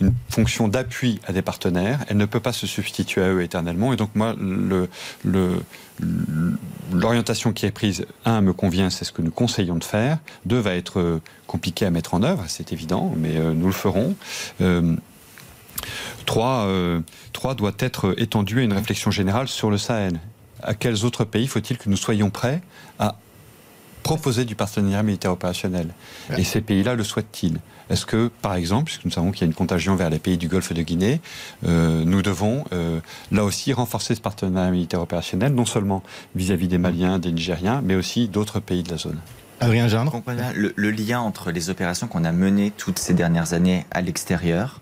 [0.00, 2.04] une fonction d'appui à des partenaires.
[2.08, 3.92] Elle ne peut pas se substituer à eux éternellement.
[3.92, 4.88] Et donc moi, le,
[5.24, 5.62] le
[6.92, 10.18] l'orientation qui est prise, un, me convient, c'est ce que nous conseillons de faire.
[10.46, 13.72] Deux, va être euh, compliqué à mettre en œuvre, c'est évident, mais euh, nous le
[13.72, 14.14] ferons.
[14.60, 14.94] Euh,
[16.26, 16.68] trois,
[17.32, 20.18] trois, doit être étendu à une réflexion générale sur le Sahel.
[20.62, 22.60] À quels autres pays faut-il que nous soyons prêts
[22.98, 23.16] à
[24.02, 25.94] proposer du partenariat militaire opérationnel?
[26.36, 27.58] Et ces pays-là le souhaitent-ils?
[27.90, 30.36] Est-ce que, par exemple, puisque nous savons qu'il y a une contagion vers les pays
[30.36, 31.20] du Golfe de Guinée,
[31.66, 33.00] euh, nous devons euh,
[33.32, 36.02] là aussi renforcer ce partenariat militaire opérationnel, non seulement
[36.34, 39.18] vis-à-vis des Maliens, des Nigériens, mais aussi d'autres pays de la zone.
[39.60, 40.22] Adrien Gindre
[40.54, 44.80] le, le, lien entre les opérations qu'on a menées toutes ces dernières années à l'extérieur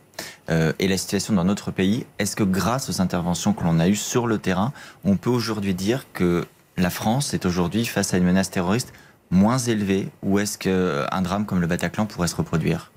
[0.50, 3.88] euh, et la situation dans notre pays, est-ce que grâce aux interventions que l'on a
[3.88, 4.72] eues sur le terrain,
[5.04, 6.46] on peut aujourd'hui dire que
[6.76, 8.92] la France est aujourd'hui face à une menace terroriste
[9.30, 12.92] moins élevée ou est-ce qu'un drame comme le Bataclan pourrait se reproduire?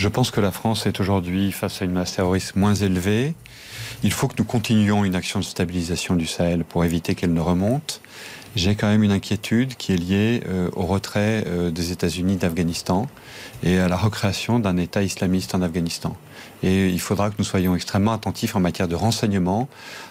[0.00, 3.34] Je pense que la France est aujourd'hui face à une masse terroriste moins élevée.
[4.02, 7.40] Il faut que nous continuions une action de stabilisation du Sahel pour éviter qu'elle ne
[7.40, 8.00] remonte.
[8.56, 13.08] J'ai quand même une inquiétude qui est liée euh, au retrait euh, des États-Unis d'Afghanistan
[13.62, 16.16] et à la recréation d'un État islamiste en Afghanistan.
[16.62, 19.68] Et il faudra que nous soyons extrêmement attentifs en matière de renseignement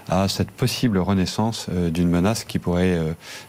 [0.07, 2.99] à cette possible renaissance euh, d'une menace qui pourrait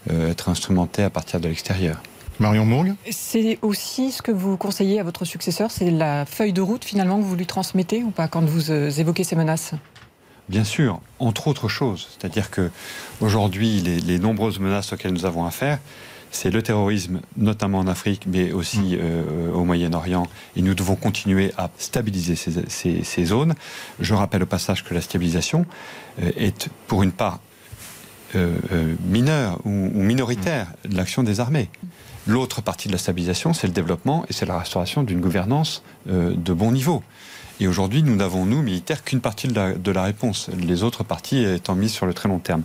[0.08, 2.00] être instrumentée à partir de l'extérieur.
[2.40, 6.62] Marion Mourgue C'est aussi ce que vous conseillez à votre successeur, c'est la feuille de
[6.62, 9.74] route finalement que vous lui transmettez ou pas quand vous euh, évoquez ces menaces?
[10.48, 12.08] Bien sûr, entre autres choses.
[12.10, 12.70] C'est-à-dire que
[13.20, 15.80] aujourd'hui, les, nombreuses menaces auxquelles nous avons affaire,
[16.30, 18.98] c'est le terrorisme, notamment en Afrique, mais aussi mm.
[19.00, 20.26] euh, au Moyen-Orient.
[20.56, 23.54] Et nous devons continuer à stabiliser ces, zones.
[24.00, 25.66] Je rappelle au passage que la stabilisation
[26.22, 27.38] euh, est, pour une part,
[29.04, 31.68] mineure ou, minoritaire de l'action des armées.
[32.30, 36.32] L'autre partie de la stabilisation, c'est le développement et c'est la restauration d'une gouvernance euh,
[36.36, 37.02] de bon niveau.
[37.58, 41.74] Et aujourd'hui, nous n'avons, nous, militaires, qu'une partie de la, réponse, les autres parties étant
[41.74, 42.62] mises sur le très long terme.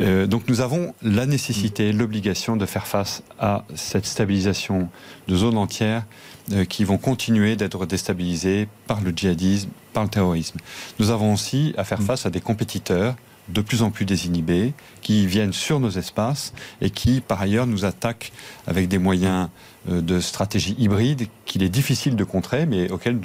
[0.00, 4.88] Euh, donc nous avons la nécessité, l'obligation de faire face à cette stabilisation
[5.28, 6.02] de zones entières
[6.50, 10.58] euh, qui vont continuer d'être déstabilisées par le djihadisme, par le terrorisme.
[10.98, 13.14] Nous avons aussi à faire face à des compétiteurs
[13.48, 17.84] de plus en plus désinhibés, qui viennent sur nos espaces et qui, par ailleurs, nous
[17.84, 18.32] attaquent
[18.66, 19.48] avec des moyens
[19.88, 23.18] euh, de stratégie hybride qu'il est difficile de contrer, mais auxquels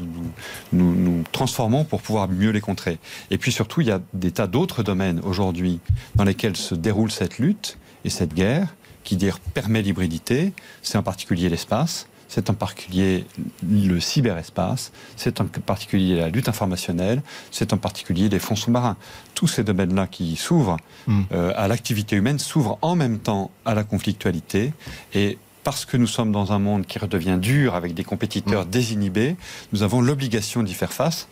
[0.71, 2.99] nous, nous, transformons pour pouvoir mieux les contrer.
[3.31, 5.79] Et puis surtout, il y a des tas d'autres domaines aujourd'hui
[6.15, 9.17] dans lesquels se déroule cette lutte et cette guerre qui
[9.53, 13.25] permet l'hybridité, c'est en particulier l'espace, c'est en particulier
[13.61, 17.21] le cyberespace, c'est en particulier la lutte informationnelle,
[17.51, 18.97] c'est en particulier les fonds sous-marins.
[19.35, 21.21] Tous ces domaines-là qui s'ouvrent hmm.
[21.31, 24.73] euh, à l'activité humaine s'ouvrent en même temps à la conflictualité
[25.13, 28.69] et parce que nous sommes dans un monde qui redevient dur avec des compétiteurs hmm.
[28.71, 29.35] désinhibés,
[29.71, 31.27] nous avons l'obligation d'y faire face,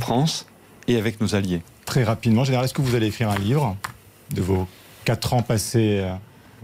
[0.00, 0.46] France
[0.88, 1.62] et avec nos alliés.
[1.84, 3.76] Très rapidement, Général, est-ce que vous allez écrire un livre
[4.34, 4.66] de vos
[5.04, 6.12] quatre ans passés euh,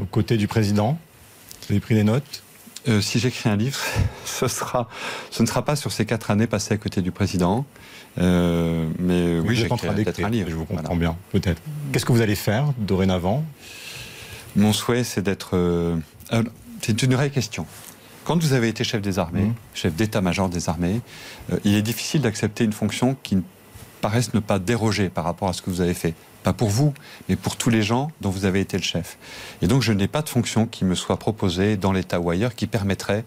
[0.00, 0.98] aux côtés du président?
[1.60, 2.41] Vous avez pris des notes?
[2.88, 3.78] Euh, si j'écris un livre,
[4.24, 4.88] ce, sera,
[5.30, 7.64] ce ne sera pas sur ces quatre années passées à côté du président.
[8.18, 10.50] Euh, mais oui, j'écrirai peut-être un livre.
[10.50, 11.62] Je vous comprends bien, peut-être.
[11.92, 13.44] Qu'est-ce que vous allez faire dorénavant?
[14.56, 15.56] Mon souhait, c'est d'être.
[15.56, 15.96] Euh,
[16.82, 17.66] c'est une vraie question.
[18.24, 19.54] Quand vous avez été chef des armées, mmh.
[19.74, 21.00] chef d'état-major des armées,
[21.64, 23.38] il est difficile d'accepter une fonction qui
[24.00, 26.92] paraisse ne pas déroger par rapport à ce que vous avez fait pas pour vous,
[27.28, 29.18] mais pour tous les gens dont vous avez été le chef.
[29.62, 32.54] Et donc je n'ai pas de fonction qui me soit proposée dans l'État ou ailleurs
[32.54, 33.24] qui permettrait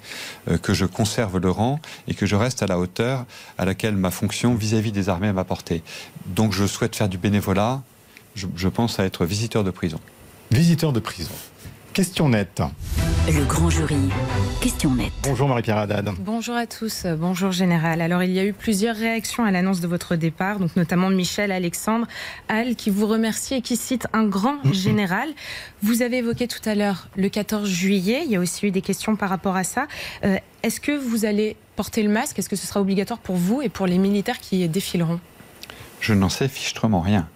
[0.50, 3.26] euh, que je conserve le rang et que je reste à la hauteur
[3.58, 5.84] à laquelle ma fonction vis-à-vis des armées m'a porté.
[6.26, 7.82] Donc je souhaite faire du bénévolat,
[8.36, 10.00] je pense à être visiteur de prison.
[10.52, 11.32] Visiteur de prison.
[11.94, 12.62] Question nette.
[13.28, 13.96] Le grand jury.
[14.62, 15.12] Question nette.
[15.24, 16.12] Bonjour Marie-Pierre Haddad.
[16.20, 17.08] Bonjour à tous.
[17.18, 18.02] Bonjour Général.
[18.02, 21.52] Alors il y a eu plusieurs réactions à l'annonce de votre départ, donc notamment Michel
[21.52, 22.06] Alexandre
[22.50, 25.30] Al qui vous remercie et qui cite un grand général.
[25.82, 28.22] Vous avez évoqué tout à l'heure le 14 juillet.
[28.26, 29.88] Il y a aussi eu des questions par rapport à ça.
[30.24, 32.38] Euh, est-ce que vous allez porter le masque?
[32.38, 35.20] Est-ce que ce sera obligatoire pour vous et pour les militaires qui défileront?
[36.06, 37.28] Je n'en sais fichtrement rien.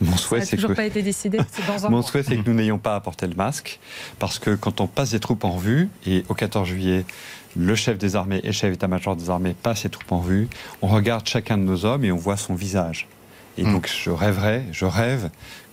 [0.00, 0.72] Mon souhait, c'est que...
[0.72, 1.38] pas été décidé.
[1.90, 3.80] Mon souhait, c'est que nous n'ayons pas à porter le masque,
[4.18, 7.04] parce que quand on passe des troupes en revue, et au 14 juillet,
[7.54, 10.48] le chef des armées et le chef d'état-major des armées passent ses troupes en revue,
[10.80, 13.08] on regarde chacun de nos hommes et on voit son visage.
[13.58, 13.72] Et hmm.
[13.72, 15.28] donc je rêverais, je rêve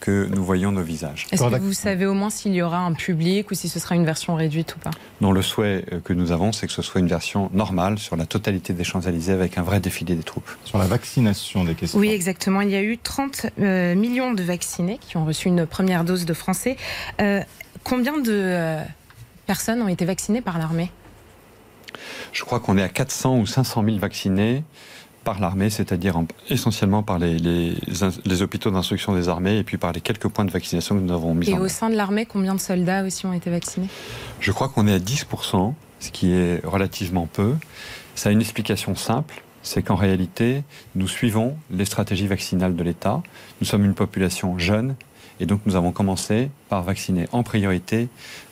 [0.06, 1.26] que nous voyions nos visages.
[1.32, 3.96] Est-ce que vous savez au moins s'il y aura un public ou si ce sera
[3.96, 4.92] une version réduite ou pas?
[5.20, 8.16] Non, le souhait euh, que nous avons, c'est que ce soit une version normale sur
[8.16, 10.50] la totalité des Champs-Élysées avec un vrai défilé des troupes.
[10.64, 11.98] Sur la vaccination des questions.
[12.00, 12.62] Oui, exactement.
[12.62, 16.26] Il y a eu 30 euh, millions de vaccinés qui ont reçu une première dose
[16.26, 16.78] de français.
[17.20, 17.42] Euh,
[17.84, 18.78] combien de
[19.48, 20.92] personnes ont été vaccinées par l'armée?
[22.32, 24.64] Je crois qu'on est à 400 ou 500 000 vaccinés
[25.26, 30.00] par l'armée, c'est-à-dire essentiellement par les, les, hôpitaux d'instruction des armées et puis par les
[30.00, 31.60] quelques points de vaccination que nous avons mis en place.
[31.60, 33.90] Et au sein de l'armée, combien de soldats aussi ont été vaccinés?
[34.40, 37.56] Je crois qu'on est à 10%, ce qui est relativement peu.
[38.14, 40.64] Ça a une explication simple, c'est qu'en réalité,
[40.94, 43.22] nous suivons les stratégies vaccinales de l'État.
[43.60, 44.96] Nous sommes une population jeune
[45.40, 48.08] et donc nous avons commencé par vacciner en priorité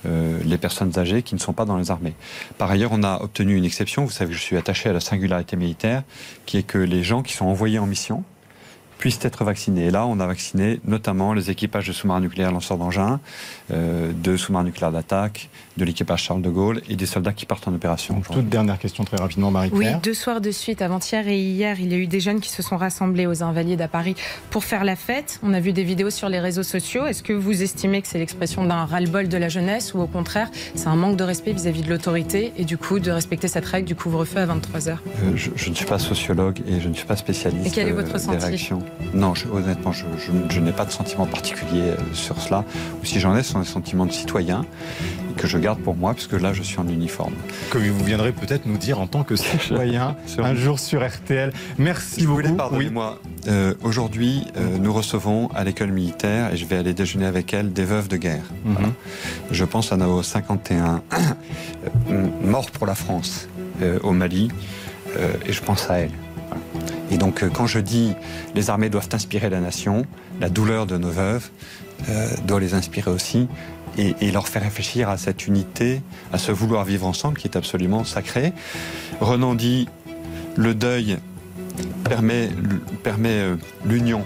[0.05, 2.13] euh, les personnes âgées qui ne sont pas dans les armées.
[2.57, 4.05] Par ailleurs, on a obtenu une exception.
[4.05, 6.03] Vous savez que je suis attaché à la singularité militaire,
[6.45, 8.23] qui est que les gens qui sont envoyés en mission,
[9.03, 9.87] puissent être vaccinés.
[9.87, 13.19] Et là, on a vacciné notamment les équipages de sous-marins nucléaires lanceurs d'engins,
[13.69, 17.67] euh, de sous-marins nucléaires d'attaque, de l'équipage Charles de Gaulle et des soldats qui partent
[17.67, 18.21] en opération.
[18.21, 19.95] toute dernière question très rapidement, Marie-Pierre.
[19.95, 22.49] Oui, deux soirs de suite, avant-hier et hier, il y a eu des jeunes qui
[22.49, 24.15] se sont rassemblés aux Invalides à Paris
[24.51, 25.37] pour faire la fête.
[25.43, 27.05] On a vu des vidéos sur les réseaux sociaux.
[27.05, 30.49] Est-ce que vous estimez que c'est l'expression d'un ras-le-bol de la jeunesse ou au contraire,
[30.75, 33.85] c'est un manque de respect vis-à-vis de l'autorité et du coup de respecter cette règle
[33.85, 37.17] du couvre-feu à 23h euh, je, ne suis pas sociologue et je ne suis pas
[37.17, 37.67] spécialiste.
[37.67, 38.73] Et quel est votre euh, ressenti
[39.13, 42.63] Non, honnêtement, je, n'ai pas de sentiment particulier euh, sur cela.
[43.01, 44.65] Ou si j'en ai, ce sont des sentiments de citoyen
[45.37, 47.33] que je garde pour moi, puisque là, je suis en uniforme.
[47.69, 51.53] Que vous viendrez peut-être nous dire en tant que citoyen un jour sur RTL.
[51.77, 52.41] Merci si beaucoup.
[52.41, 53.19] Vous voulez, pardonnez-moi.
[53.47, 57.73] Euh, aujourd'hui, euh, nous recevons à l'école militaire, et je vais aller déjeuner avec elle,
[57.73, 58.45] des veuves de guerre.
[58.65, 58.93] Mhm.
[59.51, 61.01] Je pense à nos 51
[62.43, 63.47] morts pour la France
[64.03, 64.49] au Mali,
[65.45, 66.11] et je pense à elle.
[67.11, 68.13] Et donc, quand je dis
[68.55, 70.05] les armées doivent inspirer la nation,
[70.39, 71.49] la douleur de nos veuves
[72.45, 73.47] doit les inspirer aussi
[73.97, 76.01] et, leur faire réfléchir à cette unité,
[76.31, 78.53] à ce vouloir vivre ensemble qui est absolument sacré.
[79.19, 79.87] Renan dit
[80.55, 81.17] le deuil
[82.03, 82.49] permet,
[83.17, 84.23] euh, l'union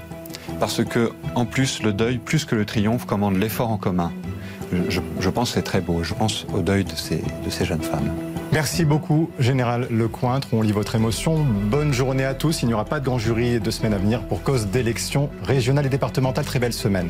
[0.59, 4.11] parce que en plus le deuil, plus que le triomphe, commande l'effort en commun.
[4.89, 6.03] Je, pense que c'est très beau.
[6.03, 6.91] Je pense au deuil de
[7.49, 8.26] ces jeunes femmes.
[8.53, 10.47] Merci beaucoup, Général Lecointre.
[10.53, 11.37] On lit votre émotion.
[11.37, 12.63] Bonne journée à tous.
[12.63, 15.85] Il n'y aura pas de grand jury de semaine à venir pour cause d'élections régionales
[15.85, 16.45] et départementales.
[16.45, 17.09] Très belle semaine.